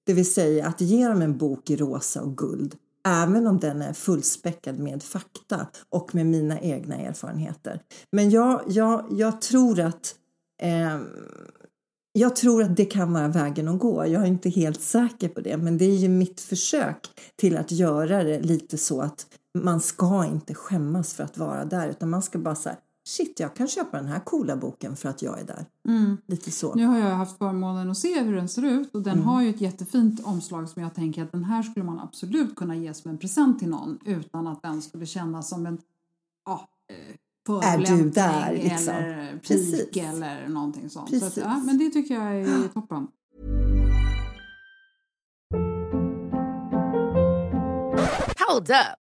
Det 0.07 0.13
vill 0.13 0.33
säga 0.33 0.67
att 0.67 0.81
ge 0.81 1.09
dem 1.09 1.23
en 1.23 1.39
bok 1.39 1.71
i 1.71 1.77
rosa 1.77 2.23
och 2.23 2.37
guld. 2.37 2.75
Även 3.09 3.47
om 3.47 3.61
den 3.61 3.83
är 3.83 3.93
fullspäckad 3.93 4.79
med 4.79 5.03
fakta 5.03 5.67
och 5.89 6.15
med 6.15 6.27
mina 6.27 6.61
egna 6.61 6.97
erfarenheter. 6.97 7.83
Men 8.13 8.31
jag, 8.31 8.63
jag, 8.67 9.07
jag 9.11 9.41
tror 9.41 9.81
att 9.81 10.15
Eh, 10.63 11.01
jag 12.13 12.37
tror 12.37 12.63
att 12.63 12.77
det 12.77 12.85
kan 12.85 13.13
vara 13.13 13.29
vägen 13.29 13.69
att 13.69 13.79
gå. 13.79 14.07
Jag 14.07 14.23
är 14.23 14.27
inte 14.27 14.49
helt 14.49 14.81
säker 14.81 15.29
på 15.29 15.41
det, 15.41 15.57
men 15.57 15.79
det 15.79 15.85
är 15.85 15.97
ju 15.97 16.09
mitt 16.09 16.41
försök 16.41 17.09
till 17.37 17.57
att 17.57 17.71
göra 17.71 18.25
det 18.25 18.41
lite 18.41 18.79
så 18.79 19.01
att 19.01 19.27
man 19.59 19.81
ska 19.81 20.25
inte 20.25 20.55
skämmas 20.55 21.15
för 21.15 21.25
att 21.25 21.39
vara 21.39 21.65
där, 21.65 21.89
utan 21.89 22.11
man 22.11 22.23
ska 22.23 22.39
bara 22.39 22.55
säga 22.55 22.77
shit, 23.11 23.41
jag 23.41 23.55
kan 23.55 23.69
köpa 23.69 23.97
den 23.97 24.07
här 24.07 24.21
coola 24.21 24.57
boken 24.57 24.97
för 24.97 25.09
att 25.09 25.23
jag 25.23 25.41
är 25.41 25.45
där. 25.45 25.67
Mm. 25.89 26.17
Lite 26.27 26.51
så. 26.51 26.75
Nu 26.75 26.87
har 26.87 26.99
jag 26.99 27.11
haft 27.11 27.39
förmånen 27.39 27.91
att 27.91 27.99
se 27.99 28.21
hur 28.21 28.37
den 28.37 28.49
ser 28.49 28.65
ut 28.65 28.95
och 28.95 29.03
den 29.03 29.13
mm. 29.13 29.25
har 29.25 29.43
ju 29.43 29.51
ett 29.51 29.61
jättefint 29.61 30.25
omslag 30.25 30.69
som 30.69 30.83
jag 30.83 30.95
tänker 30.95 31.23
att 31.23 31.33
den 31.33 31.45
här 31.45 31.63
skulle 31.63 31.85
man 31.85 32.01
absolut 32.01 32.57
kunna 32.57 32.77
ge 32.77 32.95
som 32.95 33.11
en 33.11 33.19
present 33.19 33.59
till 33.59 33.69
någon 33.69 33.99
utan 34.05 34.47
att 34.47 34.63
den 34.63 34.83
skulle 34.83 35.07
kännas 35.07 35.49
som 35.49 35.67
en 35.67 35.79
ja, 36.47 36.69
eh, 36.89 37.73
är 37.73 37.79
du 37.79 38.11
där 38.11 38.53
liksom. 38.53 38.95
eller 38.95 39.39
pik 39.39 39.97
eller 39.97 40.49
någonting 40.49 40.91
sånt. 40.91 41.19
Så 41.19 41.27
att, 41.27 41.37
ja, 41.37 41.63
men 41.67 41.79
det 41.79 41.91
tycker 41.91 42.15
jag 42.15 42.41
är 42.41 42.69
toppen. 42.75 43.09
Hold 48.49 48.71
up. 48.71 49.00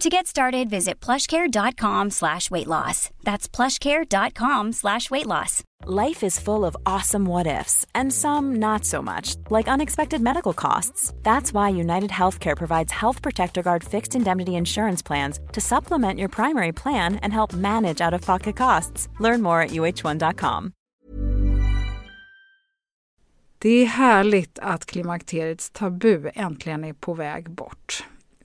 To 0.00 0.10
get 0.10 0.26
started, 0.26 0.68
visit 0.68 1.00
plushcare.com 1.00 2.10
slash 2.10 2.50
weight 2.50 2.66
loss. 2.66 3.08
That's 3.24 3.48
plushcare.com 3.48 4.72
slash 4.72 5.10
weight 5.10 5.26
loss. 5.26 5.62
Life 5.86 6.22
is 6.22 6.38
full 6.38 6.66
of 6.66 6.76
awesome 6.84 7.24
what 7.24 7.46
ifs, 7.46 7.86
and 7.94 8.12
some 8.12 8.56
not 8.56 8.84
so 8.84 9.00
much, 9.00 9.36
like 9.50 9.68
unexpected 9.68 10.20
medical 10.20 10.52
costs. 10.52 11.14
That's 11.22 11.52
why 11.54 11.70
United 11.70 12.10
Healthcare 12.10 12.56
provides 12.56 12.92
Health 12.92 13.22
Protector 13.22 13.62
Guard 13.62 13.84
fixed 13.84 14.14
indemnity 14.14 14.54
insurance 14.54 15.02
plans 15.02 15.40
to 15.52 15.60
supplement 15.60 16.18
your 16.18 16.28
primary 16.28 16.72
plan 16.72 17.16
and 17.22 17.32
help 17.32 17.54
manage 17.54 18.00
out 18.02 18.14
of 18.14 18.20
pocket 18.20 18.56
costs. 18.56 19.08
Learn 19.20 19.42
more 19.42 19.62
at 19.62 19.70
uh1.com. 19.70 20.72
Det 23.58 23.82
är 23.82 23.86
härligt 23.86 24.58
att 24.58 24.86
klimakteriets 24.86 25.70
tabu 25.70 26.30
äntligen 26.34 26.84
är 26.84 26.92
på 26.92 27.14
väg 27.14 27.50
bort. 27.50 28.04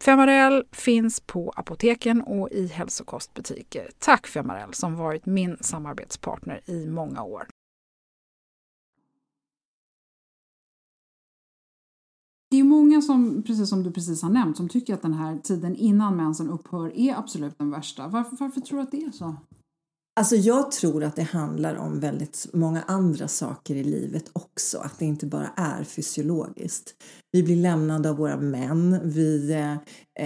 Femarel 0.00 0.64
finns 0.72 1.20
på 1.20 1.52
apoteken 1.56 2.22
och 2.22 2.50
i 2.50 2.66
hälsokostbutiker. 2.66 3.90
Tack 3.98 4.26
Femarel 4.26 4.74
som 4.74 4.96
varit 4.96 5.26
min 5.26 5.56
samarbetspartner 5.60 6.60
i 6.70 6.86
många 6.86 7.22
år. 7.22 7.46
Det 12.50 12.56
är 12.56 12.64
många 12.64 13.02
som, 13.02 13.42
precis 13.42 13.68
som 13.68 13.82
du 13.82 13.92
precis 13.92 14.22
har 14.22 14.30
nämnt, 14.30 14.56
som 14.56 14.68
tycker 14.68 14.94
att 14.94 15.02
den 15.02 15.12
här 15.12 15.38
tiden 15.38 15.76
innan 15.76 16.16
mensen 16.16 16.50
upphör 16.50 16.98
är 16.98 17.14
absolut 17.14 17.58
den 17.58 17.70
värsta. 17.70 18.08
Varför, 18.08 18.36
varför 18.40 18.60
tror 18.60 18.78
du 18.78 18.82
att 18.82 18.90
det 18.90 19.04
är 19.04 19.10
så? 19.10 19.36
Alltså 20.18 20.36
jag 20.36 20.70
tror 20.70 21.04
att 21.04 21.16
det 21.16 21.22
handlar 21.22 21.76
om 21.76 22.00
väldigt 22.00 22.46
många 22.52 22.82
andra 22.82 23.28
saker 23.28 23.74
i 23.74 23.84
livet 23.84 24.30
också, 24.32 24.78
att 24.78 24.98
det 24.98 25.04
inte 25.04 25.26
bara 25.26 25.50
är 25.56 25.84
fysiologiskt. 25.84 26.94
Vi 27.30 27.42
blir 27.42 27.56
lämnade 27.56 28.10
av 28.10 28.16
våra 28.16 28.36
män, 28.36 29.00
vi, 29.04 29.52
eh, 29.52 29.72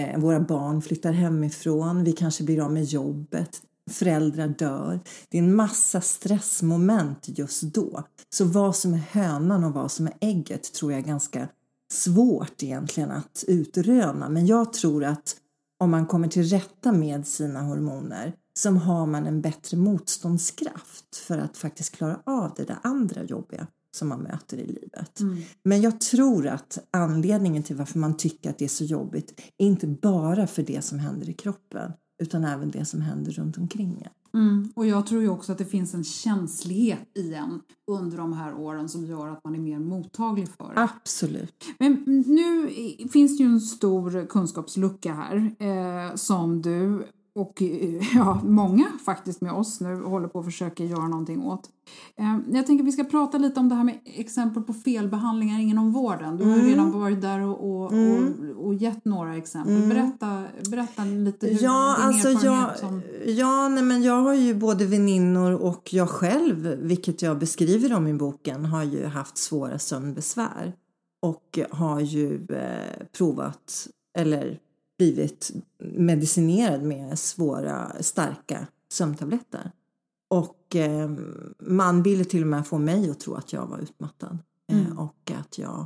eh, 0.01 0.19
våra 0.19 0.39
barn 0.39 0.81
flyttar 0.81 1.11
hemifrån, 1.11 2.03
vi 2.03 2.11
kanske 2.11 2.43
blir 2.43 2.65
av 2.65 2.71
med 2.71 2.83
jobbet, 2.83 3.61
föräldrar 3.91 4.47
dör. 4.47 4.99
Det 5.29 5.37
är 5.37 5.43
en 5.43 5.55
massa 5.55 6.01
stressmoment 6.01 7.19
just 7.25 7.61
då. 7.61 8.03
Så 8.29 8.45
vad 8.45 8.75
som 8.75 8.93
är 8.93 9.03
hönan 9.11 9.63
och 9.63 9.73
vad 9.73 9.91
som 9.91 10.07
är 10.07 10.13
ägget 10.21 10.73
tror 10.73 10.91
jag 10.91 11.01
är 11.01 11.05
ganska 11.05 11.47
svårt 11.93 12.63
egentligen 12.63 13.11
att 13.11 13.43
utröna. 13.47 14.29
Men 14.29 14.45
jag 14.45 14.73
tror 14.73 15.03
att 15.03 15.35
om 15.79 15.91
man 15.91 16.05
kommer 16.05 16.27
till 16.27 16.43
rätta 16.43 16.91
med 16.91 17.27
sina 17.27 17.61
hormoner 17.61 18.33
så 18.53 18.71
har 18.71 19.05
man 19.05 19.27
en 19.27 19.41
bättre 19.41 19.77
motståndskraft 19.77 21.15
för 21.15 21.37
att 21.37 21.57
faktiskt 21.57 21.95
klara 21.95 22.19
av 22.25 22.53
det 22.55 22.63
där 22.63 22.77
andra 22.83 23.23
jobbiga 23.23 23.67
som 23.95 24.09
man 24.09 24.19
möter 24.19 24.57
i 24.57 24.65
livet. 24.65 25.19
Mm. 25.19 25.37
Men 25.63 25.81
jag 25.81 26.01
tror 26.01 26.47
att 26.47 26.87
anledningen 26.91 27.63
till 27.63 27.75
varför 27.75 27.99
man 27.99 28.17
tycker 28.17 28.49
att 28.49 28.57
det 28.57 28.65
är 28.65 28.69
så 28.69 28.83
jobbigt 28.83 29.41
är 29.57 29.65
inte 29.65 29.87
bara 29.87 30.47
för 30.47 30.63
det 30.63 30.81
som 30.81 30.99
händer 30.99 31.29
i 31.29 31.33
kroppen 31.33 31.91
utan 32.23 32.43
även 32.43 32.71
det 32.71 32.85
som 32.85 33.01
händer 33.01 33.31
runt 33.31 33.57
omkring 33.57 34.01
en. 34.01 34.41
Mm. 34.41 34.71
Och 34.75 34.87
jag 34.87 35.07
tror 35.07 35.21
ju 35.21 35.29
också 35.29 35.51
att 35.51 35.57
det 35.57 35.65
finns 35.65 35.93
en 35.93 36.03
känslighet 36.03 37.17
i 37.17 37.33
en 37.33 37.61
under 37.91 38.17
de 38.17 38.33
här 38.33 38.55
åren 38.55 38.89
som 38.89 39.05
gör 39.05 39.27
att 39.27 39.43
man 39.43 39.55
är 39.55 39.59
mer 39.59 39.79
mottaglig 39.79 40.47
för 40.49 40.73
det. 40.73 40.81
Absolut. 40.81 41.65
Men 41.79 42.23
nu 42.27 42.69
finns 43.11 43.37
det 43.37 43.43
ju 43.43 43.49
en 43.49 43.61
stor 43.61 44.25
kunskapslucka 44.25 45.13
här 45.13 45.55
eh, 45.59 46.15
som 46.15 46.61
du 46.61 47.07
och 47.35 47.61
eh, 47.61 48.15
ja, 48.15 48.41
många 48.43 48.85
faktiskt 49.05 49.41
med 49.41 49.51
oss 49.51 49.79
nu 49.79 49.95
håller 49.95 50.27
på 50.27 50.39
att 50.39 50.45
försöka 50.45 50.83
göra 50.83 51.07
någonting 51.07 51.41
åt. 51.41 51.69
Eh, 52.19 52.37
jag 52.55 52.67
tänker 52.67 52.83
att 52.83 52.87
vi 52.87 52.91
ska 52.91 53.03
prata 53.03 53.37
lite 53.37 53.59
om 53.59 53.69
det 53.69 53.75
här 53.75 53.83
med 53.83 53.99
exempel 54.03 54.63
på 54.63 54.73
felbehandlingar 54.73 55.59
inom 55.59 55.91
vården. 55.91 56.37
Du 56.37 56.43
har 56.43 56.53
mm. 56.53 56.65
redan 56.65 56.91
varit 56.91 57.21
där 57.21 57.39
och, 57.39 57.83
och, 57.83 57.93
mm. 57.93 58.33
och, 58.57 58.65
och 58.65 58.73
gett 58.73 59.05
några 59.05 59.35
exempel. 59.35 59.75
Mm. 59.75 59.89
Berätta, 59.89 60.43
berätta 60.71 61.03
lite 61.03 61.47
hur 61.47 61.63
ja, 61.63 61.95
din 61.97 62.05
alltså 62.07 62.29
erfarenhet 62.29 62.69
jag, 62.71 62.79
som... 62.79 63.01
Ja, 63.25 63.69
nej, 63.69 63.83
men 63.83 64.03
jag 64.03 64.21
har 64.21 64.33
ju 64.33 64.53
både 64.53 64.85
väninnor 64.85 65.51
och 65.51 65.93
jag 65.93 66.09
själv, 66.09 66.77
vilket 66.81 67.21
jag 67.21 67.39
beskriver 67.39 67.93
om 67.93 68.07
i 68.07 68.13
boken, 68.13 68.65
har 68.65 68.83
ju 68.83 69.05
haft 69.05 69.37
svåra 69.37 69.79
sömnbesvär 69.79 70.73
och 71.21 71.59
har 71.71 71.99
ju 71.99 72.35
eh, 72.49 73.05
provat 73.17 73.87
eller 74.17 74.59
blivit 75.03 75.51
medicinerad 75.77 76.83
med 76.83 77.19
svåra, 77.19 78.03
starka 78.03 78.67
sömntabletter. 78.91 79.71
Och 80.29 80.75
eh, 80.75 81.11
man 81.59 82.03
ville 82.03 82.25
till 82.25 82.41
och 82.41 82.47
med 82.47 82.67
få 82.67 82.77
mig 82.77 83.09
att 83.09 83.19
tro 83.19 83.33
att 83.33 83.53
jag 83.53 83.67
var 83.67 83.79
utmattad 83.79 84.37
eh, 84.71 84.85
mm. 84.85 84.99
och 84.99 85.31
att 85.39 85.57
jag 85.57 85.85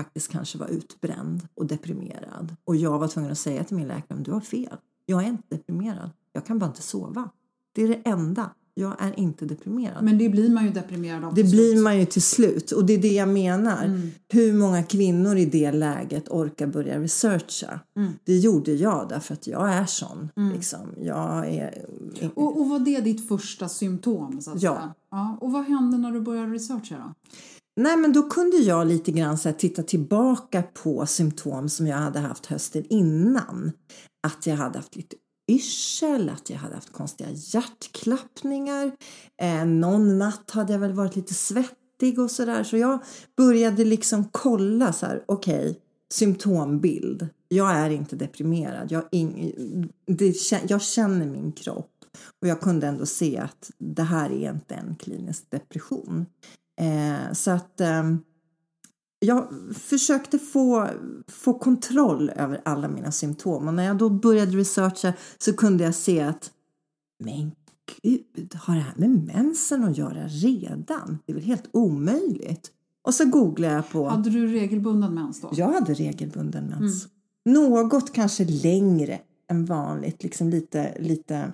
faktiskt 0.00 0.28
kanske 0.28 0.58
var 0.58 0.68
utbränd 0.68 1.48
och 1.54 1.66
deprimerad. 1.66 2.56
Och 2.64 2.76
jag 2.76 2.98
var 2.98 3.08
tvungen 3.08 3.32
att 3.32 3.38
säga 3.38 3.64
till 3.64 3.76
min 3.76 3.88
läkare, 3.88 4.18
du 4.18 4.32
har 4.32 4.40
fel. 4.40 4.76
Jag 5.06 5.22
är 5.22 5.28
inte 5.28 5.44
deprimerad. 5.48 6.10
Jag 6.32 6.46
kan 6.46 6.58
bara 6.58 6.66
inte 6.66 6.82
sova. 6.82 7.30
Det 7.72 7.82
är 7.82 7.88
det 7.88 8.02
enda 8.04 8.50
jag 8.74 8.96
är 8.98 9.20
inte 9.20 9.44
deprimerad. 9.44 10.04
Men 10.04 10.18
det 10.18 10.28
blir 10.28 10.50
man 10.50 10.64
ju 10.64 10.70
deprimerad 10.70 11.24
av 11.24 11.34
Det 11.34 11.44
blir 11.44 11.82
man 11.82 11.98
ju 11.98 12.06
till 12.06 12.22
slut 12.22 12.72
och 12.72 12.84
det 12.84 12.92
är 12.92 12.98
det 12.98 13.12
jag 13.12 13.28
menar. 13.28 13.84
Mm. 13.84 14.10
Hur 14.28 14.52
många 14.52 14.82
kvinnor 14.82 15.36
i 15.36 15.44
det 15.44 15.72
läget 15.72 16.28
orkar 16.28 16.66
börja 16.66 17.00
researcha? 17.00 17.80
Mm. 17.96 18.12
Det 18.24 18.38
gjorde 18.38 18.72
jag 18.72 19.08
därför 19.08 19.34
att 19.34 19.46
jag 19.46 19.72
är 19.72 19.86
sån. 19.86 20.28
Mm. 20.36 20.52
Liksom. 20.52 20.94
Jag 21.00 21.48
är... 21.48 21.86
och, 22.34 22.60
och 22.60 22.68
var 22.68 22.78
det 22.78 23.00
ditt 23.00 23.28
första 23.28 23.68
symptom? 23.68 24.40
Så 24.40 24.50
att 24.50 24.62
ja. 24.62 24.74
Säga? 24.74 24.94
ja. 25.10 25.38
Och 25.40 25.52
vad 25.52 25.64
hände 25.64 25.98
när 25.98 26.10
du 26.12 26.20
började 26.20 26.52
researcha 26.52 26.94
då? 26.94 27.14
Nej 27.76 27.96
men 27.96 28.12
då 28.12 28.22
kunde 28.22 28.56
jag 28.56 28.86
lite 28.86 29.12
grann 29.12 29.38
så 29.38 29.48
här, 29.48 29.56
titta 29.56 29.82
tillbaka 29.82 30.62
på 30.62 31.06
symptom 31.06 31.68
som 31.68 31.86
jag 31.86 31.96
hade 31.96 32.18
haft 32.18 32.46
hösten 32.46 32.84
innan. 32.88 33.72
Att 34.26 34.46
jag 34.46 34.56
hade 34.56 34.78
haft 34.78 34.96
lite 34.96 35.16
yrsel, 35.48 36.28
att 36.28 36.50
jag 36.50 36.58
hade 36.58 36.74
haft 36.74 36.92
konstiga 36.92 37.30
hjärtklappningar. 37.30 38.92
Eh, 39.42 39.64
någon 39.64 40.18
natt 40.18 40.50
hade 40.50 40.72
jag 40.72 40.80
väl 40.80 40.92
varit 40.92 41.16
lite 41.16 41.34
svettig 41.34 42.18
och 42.18 42.30
sådär. 42.30 42.64
Så 42.64 42.76
jag 42.76 42.98
började 43.36 43.84
liksom 43.84 44.28
kolla 44.30 44.92
så 44.92 45.06
här, 45.06 45.24
okej, 45.26 45.60
okay, 45.60 45.74
symptombild. 46.12 47.28
Jag 47.48 47.72
är 47.72 47.90
inte 47.90 48.16
deprimerad. 48.16 48.92
Jag, 48.92 49.04
in, 49.10 49.88
det, 50.06 50.52
jag 50.68 50.82
känner 50.82 51.26
min 51.26 51.52
kropp 51.52 51.88
och 52.40 52.48
jag 52.48 52.60
kunde 52.60 52.86
ändå 52.86 53.06
se 53.06 53.38
att 53.38 53.70
det 53.78 54.02
här 54.02 54.30
är 54.30 54.50
inte 54.50 54.74
en 54.74 54.96
klinisk 54.96 55.50
depression. 55.50 56.26
Eh, 56.80 57.32
så 57.32 57.50
att 57.50 57.80
eh, 57.80 58.02
jag 59.24 59.48
försökte 59.74 60.38
få, 60.38 60.88
få 61.28 61.54
kontroll 61.54 62.30
över 62.36 62.60
alla 62.64 62.88
mina 62.88 63.12
symptom 63.12 63.68
och 63.68 63.74
när 63.74 63.84
jag 63.84 63.98
då 63.98 64.08
började 64.08 64.52
researcha 64.52 65.12
så 65.38 65.52
kunde 65.52 65.84
jag 65.84 65.94
se 65.94 66.20
att 66.20 66.50
men 67.24 67.52
gud, 68.02 68.54
har 68.54 68.74
det 68.74 68.80
här 68.80 68.94
med 68.96 69.10
mensen 69.10 69.84
att 69.84 69.98
göra 69.98 70.26
redan? 70.26 71.18
Det 71.26 71.32
är 71.32 71.34
väl 71.34 71.44
helt 71.44 71.68
omöjligt. 71.72 72.70
Och 73.02 73.14
så 73.14 73.24
googlade 73.24 73.74
jag 73.74 73.90
på... 73.90 74.08
Hade 74.08 74.30
du 74.30 74.46
regelbunden 74.46 75.14
mens 75.14 75.40
då? 75.40 75.50
Jag 75.52 75.72
hade 75.72 75.94
regelbunden 75.94 76.64
mens. 76.64 77.06
Mm. 77.44 77.62
Något 77.62 78.12
kanske 78.12 78.44
längre 78.44 79.20
än 79.50 79.64
vanligt, 79.64 80.22
liksom 80.22 80.50
lite, 80.50 80.94
lite 81.00 81.52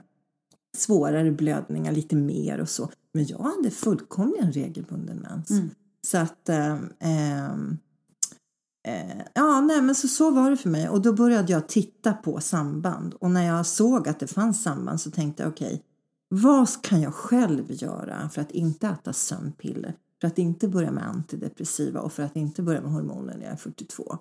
svårare 0.77 1.31
blödningar, 1.31 1.93
lite 1.93 2.17
mer 2.17 2.61
och 2.61 2.69
så. 2.69 2.91
Men 3.13 3.27
jag 3.27 3.39
hade 3.39 3.71
fullkomligen 3.71 4.53
regelbunden 4.53 5.17
mens. 5.17 5.51
Mm. 5.51 5.71
Så 6.11 6.19
att... 6.19 6.49
Eh, 6.49 6.73
eh, 8.85 9.23
ja, 9.35 9.61
nej, 9.61 9.83
men 9.83 9.95
så, 9.95 10.09
så 10.09 10.31
var 10.31 10.51
det 10.51 10.57
för 10.57 10.69
mig. 10.69 10.89
Och 10.89 11.03
då 11.03 11.13
började 11.13 11.53
jag 11.53 11.69
titta 11.69 12.13
på 12.13 12.41
samband. 12.41 13.15
Och 13.15 13.31
när 13.31 13.47
jag 13.47 13.67
såg 13.67 14.09
att 14.09 14.21
det 14.21 14.27
fanns 14.27 14.63
samband 14.63 15.01
så 15.01 15.11
tänkte 15.11 15.43
jag 15.43 15.53
okej, 15.53 15.67
okay, 15.67 15.79
vad 16.29 16.83
kan 16.83 17.01
jag 17.01 17.15
själv 17.15 17.65
göra 17.69 18.29
för 18.29 18.41
att 18.41 18.51
inte 18.51 18.89
äta 18.89 19.13
sömnpiller? 19.13 19.97
För 20.21 20.29
att 20.29 20.39
inte 20.39 20.69
börja 20.69 20.91
med 20.91 21.09
antidepressiva 21.09 22.01
och 22.01 22.13
för 22.13 22.23
att 22.23 22.37
inte 22.37 22.63
börja 22.63 22.81
med 22.81 22.93
hormoner 22.93 23.37
när 23.37 23.45
jag 23.45 23.53
är 23.53 23.57
42. 23.57 24.19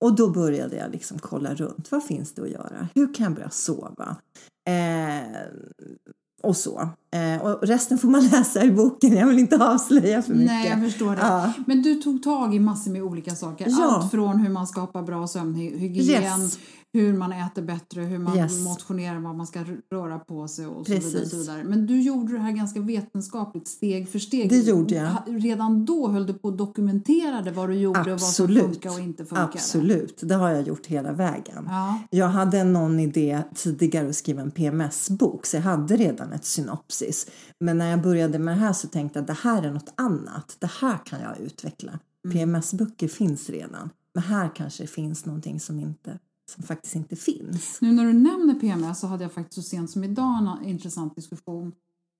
Och 0.00 0.16
då 0.16 0.30
började 0.30 0.76
jag 0.76 0.90
liksom 0.90 1.18
kolla 1.18 1.54
runt. 1.54 1.90
Vad 1.90 2.04
finns 2.04 2.34
det 2.34 2.42
att 2.42 2.50
göra? 2.50 2.88
Hur 2.94 3.14
kan 3.14 3.24
jag 3.24 3.34
börja 3.34 3.50
sova? 3.50 4.16
Eh, 4.66 5.42
och 6.42 6.56
så. 6.56 6.88
Eh, 7.14 7.42
och 7.42 7.62
resten 7.62 7.98
får 7.98 8.08
man 8.08 8.26
läsa 8.32 8.64
i 8.64 8.70
boken, 8.70 9.16
jag 9.16 9.26
vill 9.26 9.38
inte 9.38 9.64
avslöja 9.64 10.22
för 10.22 10.32
mycket. 10.32 10.46
Nej, 10.46 10.68
jag 10.68 10.80
förstår 10.80 11.10
det. 11.16 11.22
Ja. 11.22 11.52
Men 11.66 11.82
du 11.82 11.94
tog 11.94 12.22
tag 12.22 12.54
i 12.54 12.58
massor 12.58 12.90
med 12.90 13.02
olika 13.02 13.34
saker. 13.34 13.66
Ja. 13.68 13.84
Allt 13.84 14.10
från 14.10 14.38
hur 14.38 14.50
man 14.50 14.66
skapar 14.66 15.02
bra 15.02 15.26
sömnhygien, 15.28 16.22
yes 16.22 16.58
hur 16.94 17.12
man 17.12 17.32
äter 17.32 17.62
bättre, 17.62 18.02
hur 18.02 18.18
man 18.18 18.36
yes. 18.36 18.64
motionerar, 18.64 19.18
vad 19.18 19.34
man 19.34 19.46
ska 19.46 19.64
röra 19.90 20.18
på 20.18 20.48
sig 20.48 20.66
och 20.66 20.86
så, 20.86 20.92
vidare, 20.92 21.26
så 21.26 21.36
vidare. 21.36 21.64
Men 21.64 21.86
du 21.86 22.02
gjorde 22.02 22.32
det 22.32 22.38
här 22.38 22.52
ganska 22.52 22.80
vetenskapligt, 22.80 23.68
steg 23.68 24.08
för 24.08 24.18
steg. 24.18 24.48
Det 24.48 24.58
gjorde 24.58 24.94
jag. 24.94 25.16
Redan 25.26 25.84
då 25.84 26.08
höll 26.08 26.26
du 26.26 26.34
på 26.34 26.48
och 26.48 26.56
dokumenterade 26.56 27.50
vad 27.50 27.68
du 27.68 27.74
gjorde 27.74 28.00
Absolut. 28.12 28.12
och 28.12 28.20
vad 28.20 28.64
som 28.64 28.72
funkade 28.72 28.94
och 28.94 29.00
inte 29.00 29.24
funkade. 29.24 29.48
Absolut, 29.52 30.20
det 30.22 30.34
har 30.34 30.50
jag 30.50 30.62
gjort 30.68 30.86
hela 30.86 31.12
vägen. 31.12 31.64
Ja. 31.68 31.98
Jag 32.10 32.28
hade 32.28 32.64
någon 32.64 33.00
idé 33.00 33.42
tidigare 33.54 34.08
att 34.08 34.16
skriva 34.16 34.42
en 34.42 34.50
PMS-bok 34.50 35.46
så 35.46 35.56
jag 35.56 35.62
hade 35.62 35.96
redan 35.96 36.32
ett 36.32 36.44
synopsis. 36.44 37.26
Men 37.58 37.78
när 37.78 37.90
jag 37.90 38.02
började 38.02 38.38
med 38.38 38.56
det 38.56 38.60
här 38.60 38.72
så 38.72 38.88
tänkte 38.88 39.18
jag 39.18 39.22
att 39.22 39.26
det 39.26 39.48
här 39.48 39.62
är 39.62 39.70
något 39.70 39.92
annat. 39.94 40.56
Det 40.58 40.70
här 40.80 40.98
kan 41.04 41.20
jag 41.20 41.38
utveckla. 41.38 41.98
Mm. 42.24 42.36
PMS-böcker 42.36 43.08
finns 43.08 43.50
redan. 43.50 43.90
Men 44.14 44.24
här 44.24 44.50
kanske 44.54 44.86
finns 44.86 45.24
någonting 45.24 45.60
som 45.60 45.78
inte 45.78 46.18
som 46.50 46.62
faktiskt 46.64 46.94
inte 46.96 47.16
finns. 47.16 47.78
Nu 47.80 47.92
när 47.92 48.04
du 48.04 48.12
nämner 48.12 48.54
PMS 48.54 49.00
så 49.00 49.06
hade 49.06 49.24
jag 49.24 49.32
faktiskt 49.32 49.54
så 49.54 49.62
sent 49.62 49.90
som 49.90 50.04
idag 50.04 50.58
en 50.62 50.64
intressant 50.68 51.16
diskussion 51.16 51.72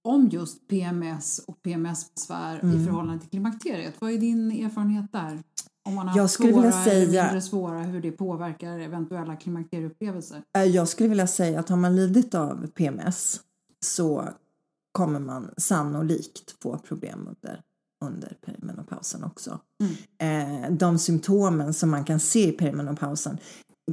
om 0.08 0.28
just 0.28 0.68
PMS 0.68 1.38
och 1.46 1.62
PMS-besvär 1.62 2.58
Mm. 2.62 2.80
i 2.80 2.84
förhållande 2.84 3.20
till 3.20 3.30
klimakteriet. 3.30 3.94
Vad 4.00 4.10
är 4.12 4.18
din 4.18 4.50
erfarenhet 4.64 5.12
där? 5.12 5.42
Om 5.88 5.94
man 5.94 6.08
har 6.08 6.16
Jag 6.16 6.30
skulle 6.30 6.52
svåra 6.52 6.62
vilja 6.62 6.82
eller 6.82 7.06
säga- 7.06 7.22
mindre 7.24 7.40
svåra, 7.40 7.82
hur 7.82 8.00
det 8.02 8.12
påverkar 8.12 8.78
eventuella 8.78 9.36
klimakterieupplevelser. 9.36 10.42
Eh, 10.58 10.64
Jag 10.64 10.88
skulle 10.88 11.08
vilja 11.08 11.26
säga 11.26 11.60
att 11.60 11.68
har 11.68 11.76
man 11.76 11.96
lidit 11.96 12.34
av 12.34 12.66
PMS 12.66 13.40
så 13.84 14.28
kommer 14.92 15.20
man 15.20 15.50
sannolikt 15.56 16.54
få 16.62 16.78
problem 16.78 17.18
under, 17.28 17.60
under 18.04 18.36
perimenopausen 18.46 19.24
också. 19.24 19.60
Mm. 20.18 20.64
Eh, 20.64 20.72
de 20.72 20.98
symptomen 20.98 21.74
som 21.74 21.90
man 21.90 22.04
kan 22.04 22.20
se 22.20 22.48
i 22.48 22.52
perimenopausen 22.52 23.38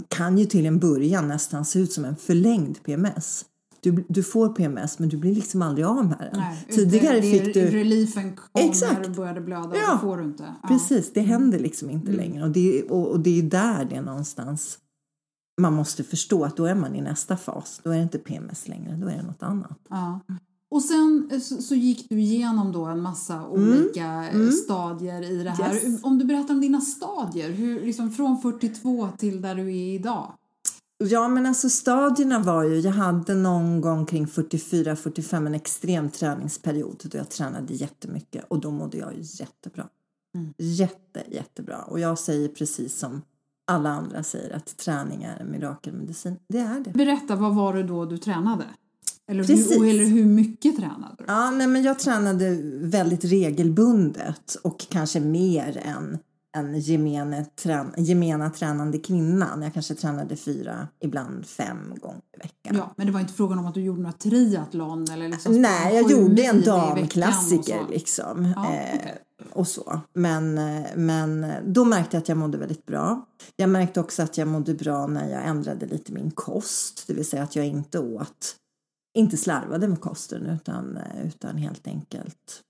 kan 0.08 0.38
ju 0.38 0.45
till 0.45 0.65
en 0.65 0.80
början 0.80 1.28
nästan 1.28 1.65
se 1.65 1.80
ut 1.80 1.91
som 1.91 2.06
en 2.06 2.15
förlängd 2.15 2.84
PMS. 2.84 3.45
Du, 3.82 4.06
du 4.10 4.23
får 4.23 4.49
PMS 4.49 4.99
men 4.99 5.10
du 5.10 5.17
blir 5.17 5.36
liksom 5.36 5.62
aldrig 5.62 5.86
av 5.86 6.06
med 6.06 6.17
den. 6.32 6.39
Nej, 6.39 6.67
Tidigare 6.69 7.19
det, 7.19 7.32
fick 7.32 7.54
du... 7.54 7.65
Reliefen 7.65 8.36
kom 8.36 8.47
när 8.54 8.69
Exakt. 8.69 9.04
du 9.04 9.10
började 9.10 9.41
blöda, 9.41 9.71
Ja, 9.75 9.93
det 9.93 9.99
får 9.99 10.17
du 10.17 10.23
inte. 10.23 10.56
Ja. 10.62 10.67
Precis, 10.67 11.13
det 11.13 11.21
händer 11.21 11.60
liksom 11.60 11.89
inte 11.89 12.12
längre. 12.12 12.43
Och 12.43 12.52
det, 12.52 12.84
och, 12.84 13.08
och 13.08 13.19
det 13.19 13.39
är 13.39 13.43
där 13.43 13.86
det 13.86 13.95
är 13.95 14.02
någonstans 14.02 14.80
man 15.60 15.73
måste 15.73 16.04
förstå 16.04 16.43
att 16.43 16.58
då 16.58 16.65
är 16.65 16.75
man 16.75 16.95
i 16.95 17.02
nästa 17.02 17.38
fas. 17.38 17.82
Då 17.84 17.91
är 17.91 17.97
det 17.97 18.04
inte 18.04 18.17
PMS 18.17 18.67
längre, 18.67 18.95
då 18.95 19.08
är 19.08 19.15
det 19.15 19.23
något 19.23 19.43
annat. 19.43 19.80
Ja. 19.89 20.19
Och 20.71 20.82
sen 20.82 21.29
eh, 21.32 21.39
så, 21.39 21.75
gick 21.75 22.10
du 22.10 22.19
igenom 22.19 22.71
då 22.71 22.86
en 22.86 23.01
massa 23.01 23.47
olika 23.47 24.29
eh, 24.29 24.49
stadier 24.49 25.32
i 25.32 25.43
det 25.43 25.49
här. 25.49 25.71
Mm. 25.71 25.91
Yes. 25.91 26.03
Om 26.03 26.19
du 26.19 26.25
berättar 26.25 26.53
om 26.53 26.62
dina 26.62 26.82
stadier, 26.82 27.51
hur, 27.51 27.82
liksom 27.82 28.12
från 28.12 28.41
42 28.41 29.10
till 29.17 29.41
där 29.41 29.55
du 29.55 29.62
är 29.62 29.93
idag. 29.95 30.34
Ja, 31.03 31.27
men 31.27 31.45
alltså 31.45 31.69
stadierna 31.69 32.39
var 32.39 32.63
ju, 32.63 32.79
jag 32.79 32.91
hade 32.91 33.36
någon 33.36 33.82
gång 33.82 34.05
kring 34.05 34.25
44-45 34.25 35.45
en 35.45 35.55
extrem 35.55 36.10
träningsperiod 36.10 37.01
då 37.03 37.17
jag 37.17 37.29
tränade 37.29 37.73
jättemycket 37.73 38.45
och 38.47 38.60
då 38.60 38.71
mådde 38.71 38.97
jag 38.97 39.13
jättebra. 39.17 39.88
Jätte, 40.58 41.23
jättebra. 41.32 41.82
Och 41.82 41.99
jag 41.99 42.19
säger 42.19 42.47
precis 42.47 42.99
som 42.99 43.21
alla 43.67 43.89
andra 43.89 44.23
säger 44.23 44.55
att 44.55 44.77
träning 44.77 45.23
är 45.23 45.39
en 45.39 45.51
mirakelmedicin. 45.51 46.36
Det 46.47 46.60
är 46.60 46.79
det. 46.79 46.91
Berätta, 46.91 47.36
vad 47.36 47.55
var 47.55 47.73
det 47.73 47.84
då 47.84 48.05
du 48.05 48.17
tränade? 48.17 48.65
Eller 49.30 49.44
Precis. 49.44 49.72
hur, 49.72 49.89
eller 49.89 50.06
hur 50.06 50.26
mycket 50.26 50.78
tränade 50.78 51.15
du? 51.18 51.24
Ja, 51.28 51.52
nej, 51.52 51.68
men 51.68 51.84
jag 51.84 52.00
tränade 52.00 52.58
väldigt 52.82 53.26
regelbundet 53.26 54.56
och 54.63 54.86
kanske 54.89 55.20
mer 55.20 55.82
än 55.86 56.18
en 56.58 56.80
gemene 56.80 57.46
trän 57.46 57.94
gemena 57.98 58.50
tränande 58.50 58.98
kvinnan. 58.98 59.62
Jag 59.62 59.74
kanske 59.74 59.96
tränade 59.96 60.36
fyra, 60.36 60.88
ibland 61.00 61.46
fem 61.46 61.94
gånger 62.02 62.22
i 62.36 62.38
veckan. 62.38 62.76
Ja, 62.76 62.94
men 62.96 63.08
det 63.08 63.13
var 63.13 63.20
inte 63.20 63.34
frågan 63.34 63.60
om 63.60 63.65
att 63.65 63.74
du 63.74 63.82
gjorde 63.82 64.02
några 64.02 64.13
triathlon 64.13 65.06
eller 65.12 65.30
liksom 65.30 65.62
Nej, 65.62 65.96
jag 65.96 66.12
gjorde 66.12 66.42
en 66.42 66.58
och 66.58 66.63
damklassiker 66.63 67.80
liksom. 67.89 68.54
Ja, 68.56 68.74
eh, 68.74 68.96
okej. 68.96 69.18
och 69.54 69.68
så. 69.68 70.00
Men, 70.13 70.54
men 70.96 71.46
då 71.65 71.86
märkte 71.86 72.18
jag 72.18 72.22
att 72.22 72.30
jag 72.30 72.38
mådde 72.38 72.58
väldigt 72.58 72.86
bra. 72.86 73.26
Jag 73.56 73.70
märkte 73.70 74.00
också 74.00 74.24
att 74.24 74.38
jag 74.38 74.48
mådde 74.48 74.74
bra 74.74 75.08
när 75.08 75.30
jag 75.30 75.46
ändrade 75.46 75.86
lite 75.86 76.12
min 76.12 76.32
kost. 76.32 77.04
Det 77.08 77.13
vill 77.13 77.26
säga 77.26 77.44
att 77.44 77.56
jag 77.56 77.65
inte 77.65 78.00
åt, 78.00 78.56
inte 79.13 79.38
slarvade 79.38 79.88
med 79.88 80.02
kosten 80.02 80.45
utan, 80.45 80.98
eh, 80.98 81.28
utan 81.28 81.58
helt 81.58 81.88
enkelt. 81.88 82.63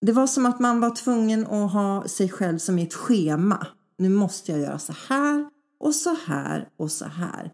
Det 0.00 0.12
var 0.12 0.26
som 0.26 0.46
att 0.46 0.60
man 0.60 0.80
var 0.80 0.90
tvungen 0.90 1.46
att 1.46 1.72
ha 1.72 2.08
sig 2.08 2.28
själv 2.28 2.58
som 2.58 2.78
i 2.78 2.82
ett 2.82 2.94
schema. 2.94 3.66
Nu 3.98 4.08
måste 4.08 4.52
jag 4.52 4.60
göra 4.60 4.78
så 4.78 4.94
här 5.08 5.50
och 5.80 5.94
så 5.94 6.16
här 6.26 6.68
och 6.76 6.90
så 6.90 7.04
här. 7.04 7.52